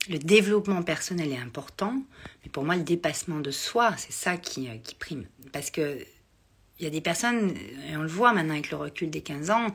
le 0.09 0.17
développement 0.17 0.81
personnel 0.83 1.31
est 1.31 1.37
important. 1.37 2.01
Mais 2.43 2.49
pour 2.51 2.63
moi, 2.63 2.75
le 2.75 2.83
dépassement 2.83 3.39
de 3.39 3.51
soi, 3.51 3.93
c'est 3.97 4.13
ça 4.13 4.37
qui, 4.37 4.67
euh, 4.67 4.77
qui 4.83 4.95
prime. 4.95 5.25
Parce 5.51 5.69
que 5.69 5.99
il 6.81 6.85
y 6.85 6.87
a 6.87 6.89
des 6.89 7.01
personnes, 7.01 7.53
et 7.89 7.95
on 7.95 8.01
le 8.01 8.07
voit 8.07 8.33
maintenant 8.33 8.53
avec 8.53 8.71
le 8.71 8.77
recul 8.77 9.09
des 9.09 9.21
15 9.21 9.51
ans, 9.51 9.67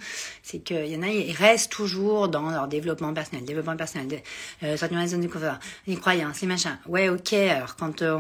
c'est 0.43 0.59
qu'il 0.59 0.87
y 0.87 0.97
en 0.97 1.03
a, 1.03 1.09
ils 1.09 1.33
restent 1.33 1.73
toujours 1.73 2.29
dans 2.29 2.51
leur 2.51 2.69
développement 2.69 3.15
personnel, 3.15 3.45
développement 3.45 3.77
personnel, 3.77 4.23
sortir 4.61 4.91
de 4.91 4.95
la 4.97 5.07
zone 5.07 5.21
de 5.21 5.29
confort, 5.29 5.59
les 5.87 5.97
croyances, 5.97 6.41
les 6.41 6.49
machins. 6.49 6.79
Ouais, 6.87 7.09
ok, 7.09 7.33
alors 7.33 7.77
quand 7.77 8.03
euh, 8.03 8.19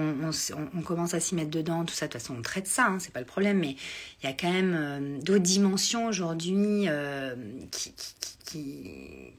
on, 0.75 0.83
commence 0.83 1.14
à 1.14 1.20
s'y 1.20 1.35
mettre 1.35 1.51
dedans, 1.51 1.85
tout 1.85 1.94
ça, 1.94 2.07
de 2.07 2.12
toute 2.12 2.20
façon, 2.20 2.37
on 2.38 2.42
traite 2.42 2.66
ça, 2.66 2.87
hein, 2.87 2.99
c'est 3.01 3.12
pas 3.12 3.20
le 3.20 3.27
problème, 3.27 3.59
mais 3.59 3.77
il 4.22 4.27
y 4.27 4.29
a 4.29 4.33
quand 4.33 4.53
même 4.53 4.77
euh, 4.79 5.18
d'autres 5.20 5.42
dimensions 5.42 6.07
aujourd'hui 6.07 6.85
euh, 6.88 7.35
qui, 7.70 7.94
qui, 8.44 9.33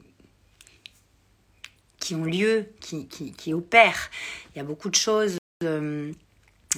qui, 1.98 2.14
ont 2.14 2.24
lieu, 2.24 2.66
qui, 2.80 3.06
qui 3.06 3.54
opèrent. 3.54 4.10
Il 4.54 4.58
y 4.58 4.60
a 4.60 4.64
beaucoup 4.64 4.90
de 4.90 4.94
choses 4.94 5.38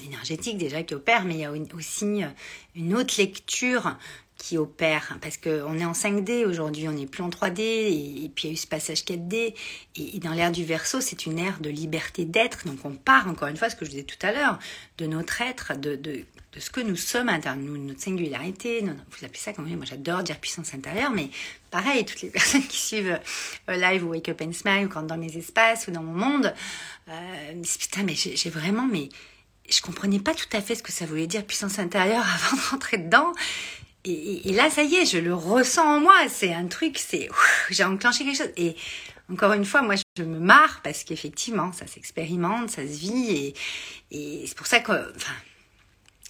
énergétique 0.04 0.58
déjà 0.58 0.82
qui 0.82 0.94
opère, 0.94 1.24
mais 1.24 1.34
il 1.34 1.40
y 1.40 1.44
a 1.44 1.52
aussi 1.74 2.24
euh, 2.24 2.28
une 2.74 2.94
autre 2.94 3.14
lecture 3.18 3.96
qui 4.40 4.56
opère 4.56 5.18
parce 5.20 5.36
qu'on 5.36 5.78
est 5.78 5.84
en 5.84 5.92
5D 5.92 6.46
aujourd'hui, 6.46 6.88
on 6.88 6.92
n'est 6.92 7.06
plus 7.06 7.22
en 7.22 7.28
3D 7.28 7.60
et, 7.60 8.30
puis 8.34 8.44
il 8.44 8.46
y 8.46 8.50
a 8.50 8.52
eu 8.54 8.56
ce 8.56 8.66
passage 8.66 9.02
4D 9.04 9.54
et, 9.96 10.18
dans 10.18 10.32
l'ère 10.32 10.50
du 10.50 10.64
verso, 10.64 11.00
c'est 11.00 11.26
une 11.26 11.38
ère 11.38 11.60
de 11.60 11.68
liberté 11.68 12.24
d'être. 12.24 12.66
Donc 12.66 12.78
on 12.84 12.94
part 12.94 13.28
encore 13.28 13.48
une 13.48 13.58
fois, 13.58 13.68
ce 13.68 13.76
que 13.76 13.84
je 13.84 13.90
disais 13.90 14.04
tout 14.04 14.18
à 14.22 14.32
l'heure, 14.32 14.58
de 14.96 15.06
notre 15.06 15.42
être, 15.42 15.78
de, 15.78 15.94
de, 15.94 16.24
ce 16.58 16.70
que 16.70 16.80
nous 16.80 16.96
sommes 16.96 17.28
interne, 17.28 17.60
notre 17.60 18.00
singularité. 18.00 18.80
vous 18.80 19.24
appelez 19.24 19.38
ça 19.38 19.52
comme 19.52 19.68
moi 19.68 19.84
j'adore 19.84 20.22
dire 20.22 20.38
puissance 20.38 20.74
intérieure, 20.74 21.10
mais 21.10 21.28
pareil, 21.70 22.04
toutes 22.06 22.22
les 22.22 22.30
personnes 22.30 22.66
qui 22.66 22.78
suivent 22.78 23.20
euh, 23.68 23.76
live 23.76 24.04
ou 24.06 24.10
Wake 24.10 24.30
Up 24.30 24.40
and 24.40 24.52
Smile 24.54 24.86
ou 24.86 24.88
quand 24.88 25.02
dans 25.02 25.18
mes 25.18 25.36
espaces 25.36 25.86
ou 25.86 25.90
dans 25.90 26.02
mon 26.02 26.14
monde, 26.14 26.54
euh, 27.08 27.52
disent 27.56 27.76
putain 27.76 28.04
mais 28.04 28.14
j'ai 28.14 28.50
vraiment 28.50 28.88
mais 28.90 29.10
je 29.70 29.82
comprenais 29.82 30.18
pas 30.18 30.34
tout 30.34 30.48
à 30.52 30.60
fait 30.60 30.74
ce 30.74 30.82
que 30.82 30.92
ça 30.92 31.06
voulait 31.06 31.26
dire 31.26 31.44
puissance 31.44 31.78
intérieure 31.78 32.24
avant 32.34 32.56
de 32.56 32.70
rentrer 32.70 32.98
dedans. 32.98 33.32
Et, 34.04 34.52
là, 34.52 34.70
ça 34.70 34.82
y 34.82 34.94
est, 34.94 35.04
je 35.04 35.18
le 35.18 35.34
ressens 35.34 35.96
en 35.96 36.00
moi. 36.00 36.14
C'est 36.28 36.54
un 36.54 36.66
truc, 36.66 36.98
c'est 36.98 37.28
j'ai 37.68 37.84
enclenché 37.84 38.24
quelque 38.24 38.38
chose. 38.38 38.52
Et 38.56 38.74
encore 39.30 39.52
une 39.52 39.66
fois, 39.66 39.82
moi, 39.82 39.94
je 40.16 40.22
me 40.22 40.38
marre 40.38 40.80
parce 40.82 41.04
qu'effectivement, 41.04 41.72
ça 41.72 41.86
s'expérimente, 41.86 42.70
ça 42.70 42.82
se 42.82 42.98
vit. 42.98 43.54
Et, 44.10 44.44
c'est 44.46 44.56
pour 44.56 44.66
ça 44.66 44.80
que, 44.80 44.92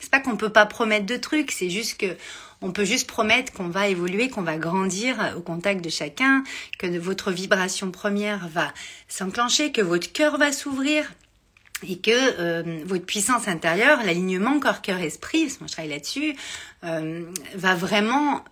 c'est 0.00 0.11
pas 0.11 0.18
qu'on 0.18 0.37
peut 0.37 0.50
pas 0.50 0.66
promettre 0.66 1.07
de 1.07 1.16
trucs, 1.16 1.53
c'est 1.53 1.70
juste 1.70 1.98
que 1.98 2.16
on 2.62 2.72
peut 2.72 2.85
juste 2.85 3.09
promettre 3.09 3.53
qu'on 3.53 3.68
va 3.68 3.88
évoluer, 3.88 4.29
qu'on 4.29 4.42
va 4.42 4.59
grandir 4.59 5.33
au 5.37 5.40
contact 5.40 5.83
de 5.83 5.88
chacun, 5.88 6.44
que 6.79 6.98
votre 6.98 7.31
vibration 7.31 7.90
première 7.90 8.48
va 8.48 8.74
s'enclencher, 9.09 9.72
que 9.72 9.81
votre 9.81 10.12
cœur 10.12 10.37
va 10.37 10.53
s'ouvrir 10.53 11.11
et 11.88 11.98
que 11.98 12.10
euh, 12.10 12.80
votre 12.84 13.04
puissance 13.04 13.48
intérieure, 13.48 14.00
l'alignement 14.04 14.60
corps-cœur-esprit, 14.60 15.56
moi 15.60 15.66
je 15.66 15.72
travaille 15.72 15.90
là-dessus, 15.90 16.34
euh, 16.84 17.24
va 17.54 17.74
vraiment 17.74 18.44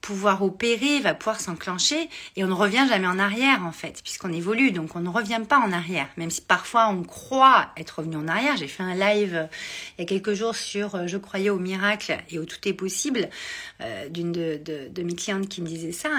pouvoir 0.00 0.42
opérer, 0.42 1.00
va 1.00 1.14
pouvoir 1.14 1.38
s'enclencher 1.38 2.08
et 2.34 2.42
on 2.42 2.48
ne 2.48 2.54
revient 2.54 2.86
jamais 2.88 3.06
en 3.06 3.18
arrière 3.18 3.64
en 3.64 3.72
fait, 3.72 4.00
puisqu'on 4.02 4.32
évolue, 4.32 4.72
donc 4.72 4.96
on 4.96 5.00
ne 5.00 5.08
revient 5.08 5.42
pas 5.46 5.58
en 5.58 5.70
arrière, 5.70 6.08
même 6.16 6.30
si 6.30 6.40
parfois 6.40 6.88
on 6.88 7.02
croit 7.02 7.70
être 7.76 7.98
revenu 7.98 8.16
en 8.16 8.26
arrière. 8.26 8.56
J'ai 8.56 8.68
fait 8.68 8.82
un 8.82 8.94
live 8.94 9.34
euh, 9.34 9.46
il 9.98 10.02
y 10.02 10.04
a 10.04 10.06
quelques 10.06 10.32
jours 10.32 10.56
sur 10.56 10.94
euh, 10.94 11.06
Je 11.06 11.18
croyais 11.18 11.50
au 11.50 11.58
miracle 11.58 12.16
et 12.30 12.38
au 12.38 12.46
tout 12.46 12.66
est 12.66 12.72
possible 12.72 13.28
euh, 13.82 14.08
d'une 14.08 14.32
de, 14.32 14.58
de, 14.64 14.88
de, 14.88 15.02
mes 15.02 15.14
clientes 15.14 15.48
qui 15.48 15.60
me 15.60 15.66
disait 15.66 15.92
ça. 15.92 16.10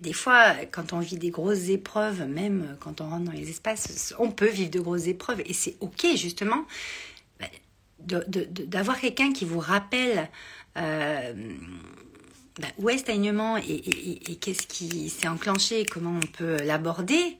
Des 0.00 0.12
fois, 0.12 0.54
quand 0.72 0.92
on 0.92 0.98
vit 0.98 1.16
des 1.16 1.30
grosses 1.30 1.68
épreuves, 1.68 2.26
même 2.26 2.76
quand 2.80 3.00
on 3.00 3.08
rentre 3.08 3.24
dans 3.24 3.32
les 3.32 3.48
espaces, 3.48 4.14
on 4.18 4.30
peut 4.30 4.48
vivre 4.48 4.70
de 4.70 4.80
grosses 4.80 5.06
épreuves 5.06 5.42
et 5.46 5.54
c'est 5.54 5.76
ok 5.80 6.06
justement 6.16 6.64
bah, 7.38 7.46
d'avoir 8.00 9.00
quelqu'un 9.00 9.32
qui 9.32 9.44
vous 9.44 9.60
rappelle. 9.60 10.28
Bah, 12.60 12.68
où 12.78 12.90
est 12.90 12.98
cet 12.98 13.08
alignement 13.08 13.56
et, 13.56 13.80
qu'est-ce 14.40 14.66
qui 14.66 15.08
s'est 15.08 15.28
enclenché, 15.28 15.84
comment 15.84 16.14
on 16.22 16.26
peut 16.26 16.56
l'aborder, 16.62 17.38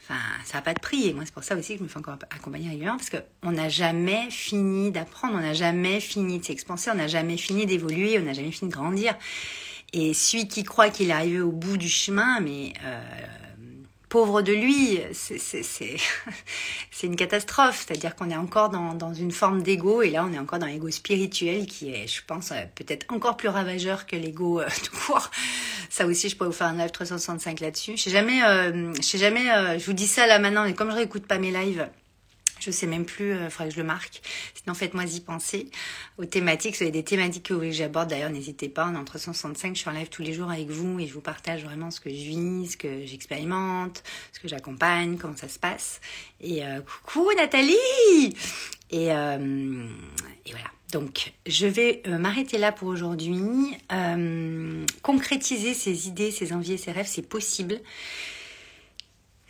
enfin, 0.00 0.20
ça 0.44 0.58
n'a 0.58 0.62
pas 0.62 0.74
de 0.74 0.80
prix. 0.80 1.08
Et 1.08 1.12
moi, 1.12 1.24
c'est 1.24 1.34
pour 1.34 1.44
ça 1.44 1.56
aussi 1.56 1.72
que 1.72 1.78
je 1.78 1.84
me 1.84 1.88
fais 1.88 1.98
encore 1.98 2.16
accompagner 2.30 2.68
régulièrement, 2.68 2.98
parce 2.98 3.10
qu'on 3.10 3.52
n'a 3.52 3.68
jamais 3.68 4.30
fini 4.30 4.92
d'apprendre, 4.92 5.34
on 5.36 5.40
n'a 5.40 5.54
jamais 5.54 6.00
fini 6.00 6.38
de 6.38 6.44
s'expanser, 6.44 6.90
on 6.90 6.96
n'a 6.96 7.08
jamais 7.08 7.36
fini 7.36 7.66
d'évoluer, 7.66 8.18
on 8.18 8.22
n'a 8.22 8.32
jamais 8.32 8.52
fini 8.52 8.70
de 8.70 8.76
grandir. 8.76 9.14
Et 9.92 10.14
celui 10.14 10.48
qui 10.48 10.62
croit 10.62 10.90
qu'il 10.90 11.10
est 11.10 11.12
arrivé 11.12 11.40
au 11.40 11.52
bout 11.52 11.76
du 11.76 11.88
chemin, 11.88 12.40
mais 12.40 12.72
euh, 12.84 13.02
pauvre 14.12 14.42
de 14.42 14.52
lui, 14.52 15.00
c'est 15.12 15.96
une 17.02 17.16
catastrophe. 17.16 17.86
C'est-à-dire 17.86 18.14
qu'on 18.14 18.28
est 18.28 18.36
encore 18.36 18.68
dans, 18.68 19.14
une 19.14 19.32
forme 19.32 19.62
d'ego, 19.62 20.02
et 20.02 20.10
là 20.10 20.26
on 20.28 20.32
est 20.34 20.38
encore 20.38 20.58
dans 20.58 20.66
l'ego 20.66 20.90
spirituel 20.90 21.64
qui 21.64 21.94
est, 21.94 22.06
je 22.06 22.20
pense, 22.26 22.52
euh, 22.52 22.62
peut-être 22.74 23.06
encore 23.10 23.38
plus 23.38 23.48
ravageur 23.48 24.06
que 24.06 24.14
l'ego 24.14 24.60
euh, 24.60 24.66
tout 24.84 24.94
court. 25.06 25.30
Ça 25.88 26.06
aussi, 26.06 26.28
je 26.28 26.36
pourrais 26.36 26.50
vous 26.50 26.54
faire 26.54 26.66
un 26.66 26.76
live 26.76 26.90
365 26.90 27.60
là-dessus. 27.60 27.96
Je 27.96 28.02
sais 28.02 28.10
jamais, 28.10 28.44
euh, 28.44 28.92
je 28.96 29.02
sais 29.02 29.18
jamais, 29.18 29.50
euh, 29.50 29.78
je 29.78 29.86
vous 29.86 29.94
dis 29.94 30.06
ça 30.06 30.26
là 30.26 30.38
maintenant, 30.38 30.64
mais 30.64 30.74
comme 30.74 30.90
je 30.90 30.96
réécoute 30.96 31.26
pas 31.26 31.38
mes 31.38 31.50
lives, 31.50 31.88
je 32.62 32.70
sais 32.70 32.86
même 32.86 33.04
plus, 33.04 33.30
il 33.30 33.36
euh, 33.36 33.50
faudrait 33.50 33.68
que 33.68 33.74
je 33.74 33.80
le 33.80 33.86
marque. 33.86 34.22
Sinon, 34.54 34.74
faites-moi 34.74 35.04
y 35.04 35.20
penser. 35.20 35.68
Aux 36.18 36.24
thématiques, 36.24 36.76
vous 36.76 36.82
avez 36.82 36.92
des 36.92 37.02
thématiques 37.02 37.44
que 37.44 37.70
j'aborde, 37.70 38.08
d'ailleurs, 38.08 38.30
n'hésitez 38.30 38.68
pas. 38.68 38.88
On 38.90 38.94
est 38.94 38.98
entre 38.98 39.18
165, 39.18 39.74
je 39.74 39.80
suis 39.80 39.90
en 39.90 39.92
live 39.92 40.08
tous 40.08 40.22
les 40.22 40.32
jours 40.32 40.50
avec 40.50 40.68
vous 40.68 41.00
et 41.00 41.06
je 41.06 41.12
vous 41.12 41.20
partage 41.20 41.64
vraiment 41.64 41.90
ce 41.90 42.00
que 42.00 42.10
je 42.10 42.14
vis, 42.14 42.72
ce 42.72 42.76
que 42.76 43.04
j'expérimente, 43.04 44.02
ce 44.32 44.40
que 44.40 44.48
j'accompagne, 44.48 45.16
comment 45.18 45.36
ça 45.36 45.48
se 45.48 45.58
passe. 45.58 46.00
Et 46.40 46.64
euh, 46.64 46.80
coucou 46.80 47.28
Nathalie 47.36 48.34
et, 48.90 49.12
euh, 49.12 49.86
et 50.46 50.50
voilà. 50.50 50.66
Donc, 50.92 51.32
je 51.46 51.66
vais 51.66 52.02
m'arrêter 52.06 52.58
là 52.58 52.70
pour 52.70 52.88
aujourd'hui. 52.88 53.78
concrétiser 55.00 55.72
ses 55.72 56.06
idées, 56.06 56.30
ses 56.30 56.52
envies 56.52 56.74
et 56.74 56.76
ses 56.76 56.92
rêves, 56.92 57.08
c'est 57.08 57.26
possible. 57.26 57.80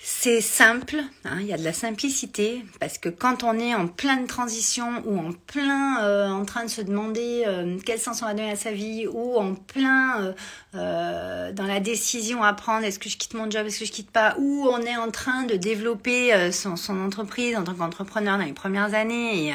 C'est 0.05 0.41
simple, 0.41 0.97
hein, 1.25 1.37
il 1.39 1.47
y 1.47 1.53
a 1.53 1.57
de 1.57 1.63
la 1.63 1.73
simplicité, 1.73 2.65
parce 2.81 2.99
que 2.99 3.09
quand 3.09 3.45
on 3.45 3.57
est 3.57 3.73
en 3.73 3.87
pleine 3.87 4.27
transition 4.27 5.01
ou 5.07 5.17
en 5.17 5.31
plein 5.31 6.03
euh, 6.03 6.29
en 6.29 6.45
train 6.45 6.65
de 6.65 6.71
se 6.71 6.81
demander 6.81 7.45
euh, 7.47 7.79
quel 7.87 8.01
sens 8.01 8.21
on 8.21 8.27
va 8.27 8.35
donner 8.35 8.51
à 8.51 8.57
sa 8.57 8.73
vie, 8.73 9.07
ou 9.07 9.37
en 9.37 9.55
plein 9.55 10.35
euh, 10.75 11.53
dans 11.53 11.67
la 11.67 11.79
décision 11.79 12.43
à 12.43 12.53
prendre, 12.53 12.85
est-ce 12.85 12.99
que 12.99 13.09
je 13.09 13.17
quitte 13.17 13.35
mon 13.35 13.49
job, 13.49 13.65
est-ce 13.65 13.79
que 13.79 13.85
je 13.85 13.93
quitte 13.93 14.11
pas, 14.11 14.35
ou 14.41 14.67
on 14.69 14.81
est 14.81 14.97
en 14.97 15.13
train 15.13 15.45
de 15.45 15.55
développer 15.55 16.51
son, 16.51 16.75
son, 16.75 16.99
entreprise 17.01 17.57
en 17.57 17.63
tant 17.63 17.75
qu'entrepreneur 17.75 18.39
dans 18.39 18.45
les 18.45 18.55
premières 18.55 18.95
années, 18.95 19.51
et 19.51 19.55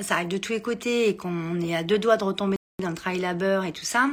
ça 0.00 0.14
arrive 0.14 0.28
de 0.28 0.38
tous 0.38 0.52
les 0.52 0.62
côtés, 0.62 1.08
et 1.08 1.16
qu'on 1.16 1.60
est 1.60 1.74
à 1.74 1.82
deux 1.82 1.98
doigts 1.98 2.16
de 2.16 2.24
retomber 2.24 2.56
dans 2.80 2.90
le 2.90 2.94
travail 2.94 3.18
labeur 3.18 3.64
et 3.64 3.72
tout 3.72 3.84
ça, 3.84 4.08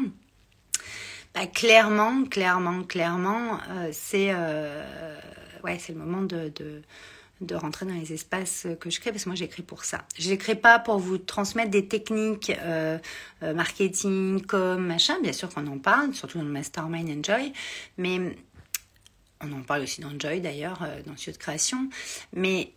bah, 1.36 1.46
clairement, 1.46 2.24
clairement, 2.24 2.82
clairement, 2.82 3.60
c'est 3.92 4.34
ouais, 5.64 5.78
c'est 5.80 5.94
le 5.94 6.00
moment 6.00 6.22
de, 6.22 6.52
de, 7.42 7.56
rentrer 7.56 7.86
dans 7.86 7.94
les 7.94 8.14
espaces 8.14 8.68
que 8.80 8.90
je 8.90 9.00
crée, 9.00 9.12
parce 9.12 9.24
que 9.24 9.30
moi 9.30 9.36
j'écris 9.36 9.64
pour 9.64 9.86
ça. 9.86 10.06
Je 10.18 10.30
n'écris 10.30 10.56
pas 10.56 10.78
pour 10.80 11.00
vous 11.00 11.18
transmettre 11.18 11.72
des 11.72 11.88
techniques 11.88 12.52
euh, 12.62 12.98
euh, 13.44 13.54
marketing, 13.54 14.46
comme 14.46 14.86
machin, 14.86 15.16
bien 15.22 15.34
sûr 15.34 15.50
qu'on 15.54 15.68
en 15.68 15.78
parle, 15.80 16.14
surtout 16.14 16.38
dans 16.38 16.44
le 16.44 16.52
Mastermind 16.52 17.10
Enjoy, 17.10 17.54
mais 17.98 18.36
on 19.42 19.52
en 19.54 19.62
parle 19.62 19.84
aussi 19.84 20.02
dans 20.02 20.12
Joy 20.18 20.42
d'ailleurs, 20.42 20.84
euh, 20.84 21.02
dans 21.04 21.12
le 21.12 21.18
studio 21.18 21.34
de 21.34 21.38
création, 21.38 21.90
mais 22.34 22.74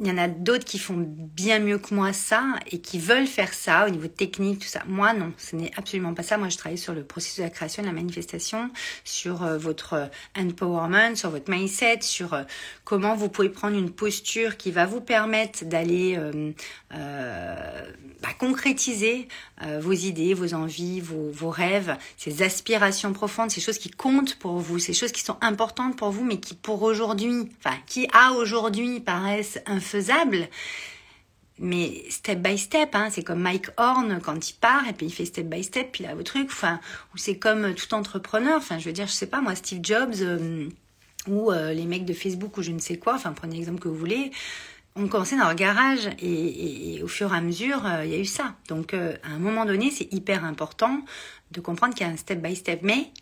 il 0.00 0.06
y 0.06 0.10
en 0.12 0.18
a 0.18 0.28
d'autres 0.28 0.64
qui 0.64 0.78
font 0.78 0.96
bien 0.96 1.58
mieux 1.58 1.78
que 1.78 1.92
moi 1.92 2.12
ça 2.12 2.44
et 2.70 2.78
qui 2.78 3.00
veulent 3.00 3.26
faire 3.26 3.52
ça 3.52 3.86
au 3.86 3.90
niveau 3.90 4.06
technique, 4.06 4.60
tout 4.60 4.68
ça. 4.68 4.82
Moi, 4.86 5.12
non, 5.12 5.32
ce 5.38 5.56
n'est 5.56 5.72
absolument 5.76 6.14
pas 6.14 6.22
ça. 6.22 6.38
Moi, 6.38 6.50
je 6.50 6.56
travaille 6.56 6.78
sur 6.78 6.94
le 6.94 7.02
processus 7.02 7.38
de 7.38 7.42
la 7.42 7.50
création, 7.50 7.82
de 7.82 7.88
la 7.88 7.92
manifestation, 7.92 8.70
sur 9.02 9.42
euh, 9.42 9.58
votre 9.58 9.94
euh, 9.94 10.06
empowerment, 10.36 11.16
sur 11.16 11.30
votre 11.30 11.50
mindset, 11.50 12.02
sur 12.02 12.34
euh, 12.34 12.42
comment 12.84 13.16
vous 13.16 13.28
pouvez 13.28 13.48
prendre 13.48 13.76
une 13.76 13.90
posture 13.90 14.56
qui 14.56 14.70
va 14.70 14.86
vous 14.86 15.00
permettre 15.00 15.64
d'aller 15.64 16.18
bah, 16.90 18.28
concrétiser 18.38 19.28
vos 19.80 19.92
idées, 19.92 20.34
vos 20.34 20.54
envies, 20.54 21.00
vos, 21.00 21.30
vos 21.30 21.50
rêves, 21.50 21.96
ces 22.16 22.42
aspirations 22.42 23.12
profondes, 23.12 23.50
ces 23.50 23.60
choses 23.60 23.78
qui 23.78 23.90
comptent 23.90 24.36
pour 24.36 24.58
vous, 24.58 24.78
ces 24.78 24.94
choses 24.94 25.12
qui 25.12 25.22
sont 25.22 25.36
importantes 25.40 25.96
pour 25.96 26.10
vous, 26.10 26.24
mais 26.24 26.38
qui 26.38 26.54
pour 26.54 26.82
aujourd'hui, 26.82 27.48
enfin, 27.58 27.76
qui 27.86 28.08
à 28.12 28.32
aujourd'hui 28.32 29.00
paraissent 29.00 29.58
faisable, 29.88 30.48
mais 31.58 32.04
step 32.08 32.38
by 32.38 32.56
step, 32.56 32.94
hein, 32.94 33.08
c'est 33.10 33.22
comme 33.22 33.40
Mike 33.40 33.70
Horn 33.76 34.20
quand 34.22 34.50
il 34.50 34.54
part 34.54 34.86
et 34.88 34.92
puis 34.92 35.06
il 35.06 35.12
fait 35.12 35.24
step 35.24 35.46
by 35.46 35.64
step, 35.64 35.92
puis 35.92 36.04
là 36.04 36.14
vos 36.14 36.22
trucs, 36.22 36.50
enfin, 36.50 36.80
ou 37.14 37.18
c'est 37.18 37.36
comme 37.36 37.74
tout 37.74 37.92
entrepreneur, 37.94 38.56
enfin, 38.56 38.78
je 38.78 38.84
veux 38.84 38.92
dire, 38.92 39.06
je 39.06 39.12
sais 39.12 39.26
pas 39.26 39.40
moi, 39.40 39.54
Steve 39.54 39.80
Jobs 39.82 40.14
euh, 40.20 40.68
ou 41.26 41.50
euh, 41.50 41.72
les 41.72 41.84
mecs 41.84 42.04
de 42.04 42.14
Facebook 42.14 42.56
ou 42.58 42.62
je 42.62 42.70
ne 42.70 42.78
sais 42.78 42.98
quoi, 42.98 43.14
enfin, 43.14 43.32
prenez 43.32 43.56
l'exemple 43.56 43.80
que 43.80 43.88
vous 43.88 43.96
voulez, 43.96 44.30
on 44.94 45.08
commençait 45.08 45.36
dans 45.36 45.44
leur 45.44 45.54
garage 45.54 46.08
et, 46.20 47.00
au 47.02 47.08
fur 47.08 47.32
et 47.32 47.36
à 47.36 47.40
mesure, 47.40 47.84
euh, 47.86 48.04
il 48.04 48.10
y 48.10 48.14
a 48.14 48.18
eu 48.18 48.24
ça. 48.24 48.54
Donc, 48.68 48.94
à 48.94 49.16
un 49.24 49.38
moment 49.38 49.64
donné, 49.64 49.92
c'est 49.92 50.12
hyper 50.12 50.44
important 50.44 51.02
de 51.52 51.60
comprendre 51.60 51.94
qu'il 51.94 52.06
y 52.06 52.10
a 52.10 52.12
un 52.12 52.16
step 52.16 52.40
by 52.40 52.56
step, 52.56 52.80
mais 52.82 53.12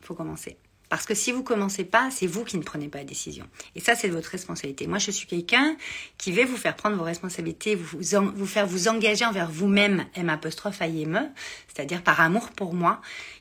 il 0.00 0.06
faut 0.06 0.14
commencer. 0.14 0.58
Parce 0.90 1.06
que 1.06 1.14
si 1.14 1.30
vous 1.30 1.44
commencez 1.44 1.84
pas, 1.84 2.10
c'est 2.10 2.26
vous 2.26 2.44
qui 2.44 2.58
ne 2.58 2.62
prenez 2.62 2.88
pas 2.88 2.98
la 2.98 3.04
décision. 3.04 3.46
Et 3.76 3.80
ça, 3.80 3.94
c'est 3.94 4.08
de 4.08 4.12
votre 4.12 4.28
responsabilité. 4.28 4.88
Moi, 4.88 4.98
je 4.98 5.12
suis 5.12 5.26
quelqu'un 5.26 5.76
qui 6.18 6.32
va 6.32 6.44
vous 6.44 6.56
faire 6.56 6.74
prendre 6.74 6.96
vos 6.96 7.04
responsabilités, 7.04 7.76
vous, 7.76 8.46
faire 8.46 8.66
vous 8.66 8.88
engager 8.88 9.24
envers 9.24 9.48
vous-même, 9.50 10.04
M 10.16 10.28
apostrophe 10.28 10.82
e, 10.82 11.28
c'est-à-dire 11.68 12.02
par 12.02 12.20
amour 12.20 12.50
pour 12.50 12.74
moi. 12.74 13.00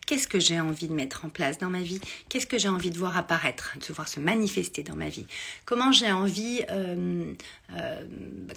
Qu'est-ce 0.10 0.28
que 0.28 0.39
j'ai 0.39 0.60
envie 0.60 0.88
de 0.88 0.93
mettre 0.95 1.26
en 1.26 1.30
place 1.30 1.60
dans 1.60 1.69
ma 1.69 1.82
vie? 1.82 2.02
Qu'est-ce 2.30 2.48
que 2.48 2.58
j'ai 2.58 2.67
envie 2.67 2.89
de 2.89 2.98
voir 2.98 3.15
apparaître, 3.15 3.76
de 3.88 3.93
voir 3.93 4.08
se 4.08 4.19
manifester 4.19 4.82
dans 4.82 4.95
ma 4.95 5.08
vie? 5.08 5.28
Comment 5.65 5.91
j'ai 5.91 6.12
envie 6.12 6.63
euh, 6.72 7.32
euh, 7.78 8.04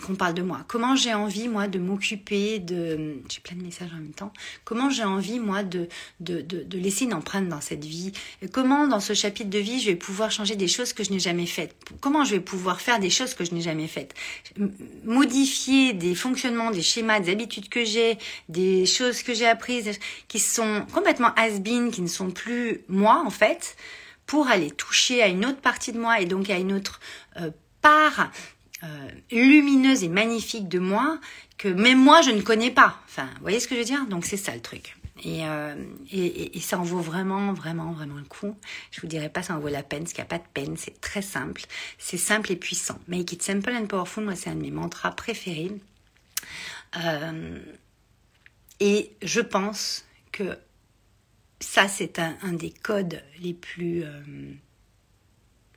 qu'on 0.02 0.14
parle 0.14 0.32
de 0.32 0.40
moi? 0.40 0.64
Comment 0.66 0.96
j'ai 0.96 1.12
envie, 1.12 1.48
moi, 1.48 1.68
de 1.68 1.78
m'occuper 1.78 2.58
de... 2.58 3.18
J'ai 3.28 3.40
plein 3.40 3.54
de 3.54 3.62
messages 3.62 3.90
en 3.92 3.98
même 3.98 4.14
temps. 4.14 4.32
Comment 4.64 4.88
j'ai 4.88 5.04
envie, 5.04 5.40
moi, 5.40 5.62
de, 5.62 5.88
de, 6.20 6.40
de, 6.40 6.62
de 6.62 6.78
laisser 6.78 7.04
une 7.04 7.12
empreinte 7.12 7.50
dans 7.50 7.60
cette 7.60 7.84
vie? 7.84 8.12
Comment 8.50 8.88
dans 8.88 9.00
ce 9.00 9.12
chapitre 9.12 9.50
de 9.50 9.58
vie 9.58 9.78
je 9.78 9.90
vais 9.90 9.96
pouvoir 9.96 10.30
changer 10.30 10.56
des 10.56 10.68
choses 10.68 10.94
que 10.94 11.04
je 11.04 11.10
n'ai 11.10 11.20
jamais 11.20 11.44
faites? 11.44 11.76
Comment 12.00 12.24
je 12.24 12.30
vais 12.30 12.40
pouvoir 12.40 12.80
faire 12.80 12.98
des 12.98 13.10
choses 13.10 13.34
que 13.34 13.44
je 13.44 13.52
n'ai 13.52 13.60
jamais 13.60 13.88
faites? 13.88 14.14
Modifier 15.04 15.92
des 15.92 16.14
fonctionnements, 16.14 16.70
des 16.70 16.80
schémas, 16.80 17.20
des 17.20 17.30
habitudes 17.30 17.68
que 17.68 17.84
j'ai, 17.84 18.16
des 18.48 18.86
choses 18.86 19.22
que 19.22 19.34
j'ai 19.34 19.46
apprises 19.46 19.98
qui 20.28 20.38
sont 20.38 20.86
complètement 20.94 21.34
has-been, 21.42 21.90
qui 21.90 22.02
ne 22.02 22.08
sont 22.08 22.30
plus 22.30 22.80
moi 22.88 23.22
en 23.24 23.30
fait, 23.30 23.76
pour 24.26 24.48
aller 24.48 24.70
toucher 24.70 25.22
à 25.22 25.28
une 25.28 25.44
autre 25.44 25.60
partie 25.60 25.92
de 25.92 25.98
moi 25.98 26.20
et 26.20 26.26
donc 26.26 26.50
à 26.50 26.58
une 26.58 26.72
autre 26.72 27.00
euh, 27.38 27.50
part 27.80 28.30
euh, 28.82 29.08
lumineuse 29.30 30.02
et 30.02 30.08
magnifique 30.08 30.68
de 30.68 30.78
moi 30.78 31.18
que 31.58 31.68
même 31.68 31.98
moi 31.98 32.22
je 32.22 32.30
ne 32.30 32.40
connais 32.40 32.70
pas. 32.70 32.98
Enfin, 33.06 33.28
vous 33.36 33.42
voyez 33.42 33.60
ce 33.60 33.68
que 33.68 33.74
je 33.74 33.80
veux 33.80 33.86
dire? 33.86 34.06
Donc 34.06 34.24
c'est 34.24 34.36
ça 34.36 34.54
le 34.54 34.60
truc. 34.60 34.96
Euh, 35.24 35.76
et, 36.10 36.56
et, 36.56 36.60
ça 36.60 36.80
en 36.80 36.82
vaut 36.82 36.98
vraiment, 36.98 37.52
vraiment, 37.52 37.92
vraiment 37.92 38.16
le 38.16 38.24
coup. 38.24 38.56
Je 38.90 39.00
vous 39.00 39.06
dirais 39.06 39.28
pas 39.28 39.42
ça 39.42 39.54
en 39.54 39.60
vaut 39.60 39.68
la 39.68 39.84
peine, 39.84 40.00
parce 40.00 40.14
qu'il 40.14 40.22
n'y 40.22 40.26
a 40.26 40.30
pas 40.30 40.38
de 40.38 40.48
peine. 40.52 40.76
C'est 40.76 41.00
très 41.00 41.22
simple. 41.22 41.62
C'est 41.98 42.16
simple 42.16 42.50
et 42.50 42.56
puissant. 42.56 42.98
Make 43.06 43.32
it 43.32 43.42
simple 43.42 43.72
and 43.72 43.86
powerful, 43.86 44.24
moi, 44.24 44.34
c'est 44.34 44.50
un 44.50 44.56
de 44.56 44.62
mes 44.62 44.72
mantras 44.72 45.12
préférés. 45.12 45.70
Et 48.80 49.12
je 49.22 49.40
pense 49.40 50.04
que 50.32 50.58
ça, 51.62 51.88
c'est 51.88 52.18
un, 52.18 52.52
des 52.52 52.70
codes 52.70 53.22
les 53.40 53.54
plus, 53.54 54.04
euh, 54.04 54.20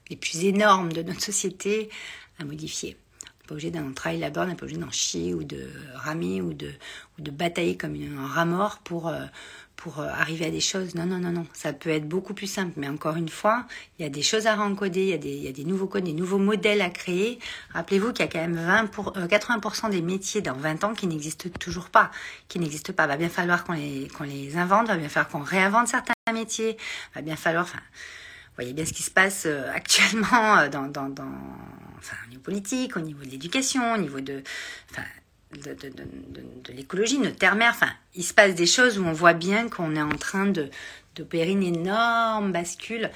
les 0.09 0.15
plus 0.15 0.43
énormes 0.45 0.91
de 0.91 1.01
notre 1.01 1.21
société 1.21 1.89
à 2.39 2.45
modifier. 2.45 2.97
Pas 3.47 3.53
obligé 3.53 3.69
d'un 3.69 3.91
travail 3.93 4.19
là-bas, 4.19 4.43
on 4.43 4.47
n'est 4.47 4.55
pas 4.55 4.63
obligé 4.63 4.81
d'en 4.81 4.91
chier 4.91 5.33
ou 5.33 5.43
de 5.43 5.69
ramer 5.93 6.41
ou 6.41 6.53
de, 6.53 6.71
ou 7.17 7.21
de 7.21 7.31
batailler 7.31 7.77
comme 7.77 7.95
un 7.95 8.27
rat 8.27 8.45
mort 8.45 8.79
pour, 8.79 9.07
euh, 9.07 9.25
pour 9.75 9.99
euh, 9.99 10.07
arriver 10.07 10.45
à 10.45 10.51
des 10.51 10.59
choses. 10.59 10.95
Non, 10.95 11.05
non, 11.05 11.17
non, 11.17 11.31
non. 11.31 11.45
Ça 11.53 11.73
peut 11.73 11.89
être 11.89 12.07
beaucoup 12.07 12.33
plus 12.33 12.47
simple. 12.47 12.73
Mais 12.77 12.87
encore 12.87 13.15
une 13.15 13.29
fois, 13.29 13.65
il 13.97 14.03
y 14.03 14.05
a 14.05 14.09
des 14.09 14.21
choses 14.21 14.47
à 14.47 14.55
rencoder, 14.55 15.01
il 15.01 15.09
y 15.09 15.13
a 15.13 15.17
des, 15.17 15.29
il 15.29 15.43
y 15.43 15.47
a 15.47 15.51
des 15.51 15.65
nouveaux 15.65 15.87
codes, 15.87 16.03
des 16.03 16.13
nouveaux 16.13 16.37
modèles 16.37 16.81
à 16.81 16.89
créer. 16.89 17.39
Rappelez-vous 17.73 18.13
qu'il 18.13 18.25
y 18.25 18.27
a 18.27 18.31
quand 18.31 18.39
même 18.39 18.57
20 18.57 18.87
pour, 18.87 19.13
80% 19.13 19.89
des 19.89 20.01
métiers 20.01 20.41
dans 20.41 20.55
20 20.55 20.83
ans 20.83 20.93
qui 20.93 21.07
n'existent 21.07 21.49
toujours 21.59 21.89
pas, 21.89 22.11
qui 22.47 22.59
n'existent 22.59 22.93
pas. 22.93 23.07
Va 23.07 23.17
bien 23.17 23.29
falloir 23.29 23.63
qu'on 23.63 23.73
les, 23.73 24.07
qu'on 24.17 24.23
les 24.23 24.57
invente, 24.57 24.87
va 24.87 24.97
bien 24.97 25.09
falloir 25.09 25.29
qu'on 25.29 25.43
réinvente 25.43 25.87
certains 25.87 26.13
métiers, 26.33 26.77
va 27.13 27.21
bien 27.21 27.35
falloir, 27.35 27.63
enfin, 27.63 27.79
vous 27.79 28.55
voyez 28.55 28.73
bien 28.73 28.85
ce 28.85 28.93
qui 28.93 29.03
se 29.03 29.11
passe 29.11 29.47
actuellement 29.73 30.67
dans, 30.69 30.87
dans, 30.87 31.09
dans 31.09 31.31
enfin, 31.97 32.17
au 32.25 32.29
niveau 32.29 32.41
politique, 32.41 32.97
au 32.97 33.01
niveau 33.01 33.23
de 33.23 33.29
l'éducation, 33.29 33.93
au 33.93 33.97
niveau 33.97 34.21
de, 34.21 34.41
enfin, 34.91 35.03
de, 35.53 35.73
de, 35.73 35.89
de, 35.89 36.73
l'écologie, 36.73 37.17
notre 37.19 37.37
terre-mère. 37.37 37.71
Enfin, 37.71 37.91
il 38.13 38.23
se 38.23 38.33
passe 38.33 38.55
des 38.55 38.65
choses 38.65 38.99
où 38.99 39.05
on 39.05 39.13
voit 39.13 39.33
bien 39.33 39.69
qu'on 39.69 39.95
est 39.95 40.01
en 40.01 40.09
train 40.09 40.47
de 40.47 40.69
d'opérer 41.15 41.51
une 41.51 41.63
énorme 41.63 42.51
bascule, 42.51 43.09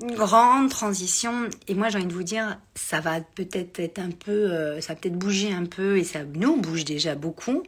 une 0.00 0.14
grande 0.14 0.70
transition. 0.70 1.50
Et 1.66 1.74
moi, 1.74 1.90
j'ai 1.90 1.98
envie 1.98 2.06
de 2.06 2.14
vous 2.14 2.22
dire, 2.22 2.58
ça 2.74 3.00
va 3.00 3.20
peut-être 3.20 3.80
être 3.80 3.98
un 3.98 4.10
peu, 4.10 4.30
euh, 4.50 4.80
ça 4.80 4.94
va 4.94 5.00
peut-être 5.00 5.18
bouger 5.18 5.52
un 5.52 5.66
peu, 5.66 5.98
et 5.98 6.04
ça 6.04 6.24
nous 6.24 6.56
bouge 6.56 6.86
déjà 6.86 7.14
beaucoup. 7.14 7.64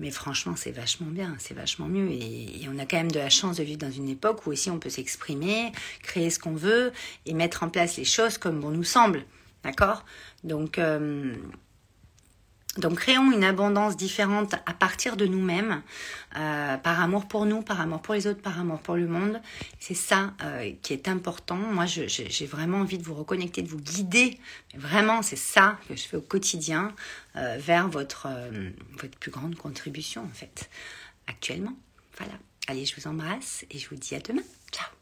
Mais 0.00 0.10
franchement, 0.10 0.54
c'est 0.56 0.70
vachement 0.70 1.08
bien, 1.08 1.34
c'est 1.38 1.54
vachement 1.54 1.86
mieux. 1.86 2.10
Et, 2.10 2.62
et, 2.62 2.68
on 2.72 2.78
a 2.78 2.86
quand 2.86 2.96
même 2.96 3.10
de 3.10 3.18
la 3.18 3.30
chance 3.30 3.56
de 3.56 3.64
vivre 3.64 3.78
dans 3.78 3.90
une 3.90 4.08
époque 4.08 4.46
où 4.46 4.50
aussi 4.50 4.70
on 4.70 4.78
peut 4.78 4.90
s'exprimer, 4.90 5.72
créer 6.02 6.30
ce 6.30 6.38
qu'on 6.38 6.54
veut 6.54 6.92
et 7.26 7.34
mettre 7.34 7.64
en 7.64 7.68
place 7.68 7.96
les 7.96 8.04
choses 8.04 8.38
comme 8.38 8.60
bon 8.60 8.70
nous 8.70 8.84
semble. 8.84 9.24
D'accord? 9.64 10.04
Donc, 10.44 10.78
euh, 10.78 11.34
donc 12.78 13.00
créons 13.00 13.32
une 13.32 13.44
abondance 13.44 13.96
différente 13.96 14.54
à 14.66 14.72
partir 14.72 15.16
de 15.16 15.26
nous-mêmes, 15.26 15.82
euh, 16.36 16.76
par 16.76 17.00
amour 17.00 17.26
pour 17.26 17.44
nous, 17.44 17.62
par 17.62 17.80
amour 17.80 18.00
pour 18.00 18.14
les 18.14 18.26
autres, 18.26 18.40
par 18.40 18.58
amour 18.58 18.78
pour 18.78 18.96
le 18.96 19.06
monde. 19.06 19.40
C'est 19.78 19.94
ça 19.94 20.32
euh, 20.42 20.72
qui 20.82 20.92
est 20.92 21.08
important. 21.08 21.56
Moi, 21.56 21.86
j'ai 21.86 22.46
vraiment 22.46 22.78
envie 22.78 22.98
de 22.98 23.02
vous 23.02 23.14
reconnecter, 23.14 23.62
de 23.62 23.68
vous 23.68 23.80
guider. 23.80 24.38
Vraiment, 24.74 25.22
c'est 25.22 25.36
ça 25.36 25.78
que 25.88 25.96
je 25.96 26.02
fais 26.02 26.16
au 26.16 26.22
quotidien 26.22 26.94
euh, 27.36 27.56
vers 27.58 27.88
votre, 27.88 28.28
votre 29.00 29.18
plus 29.18 29.30
grande 29.30 29.56
contribution, 29.56 30.22
en 30.22 30.34
fait, 30.34 30.70
actuellement. 31.26 31.76
Voilà. 32.16 32.34
Allez, 32.68 32.84
je 32.84 32.94
vous 32.96 33.08
embrasse 33.08 33.64
et 33.70 33.78
je 33.78 33.88
vous 33.88 33.96
dis 33.96 34.14
à 34.14 34.20
demain. 34.20 34.42
Ciao 34.72 34.97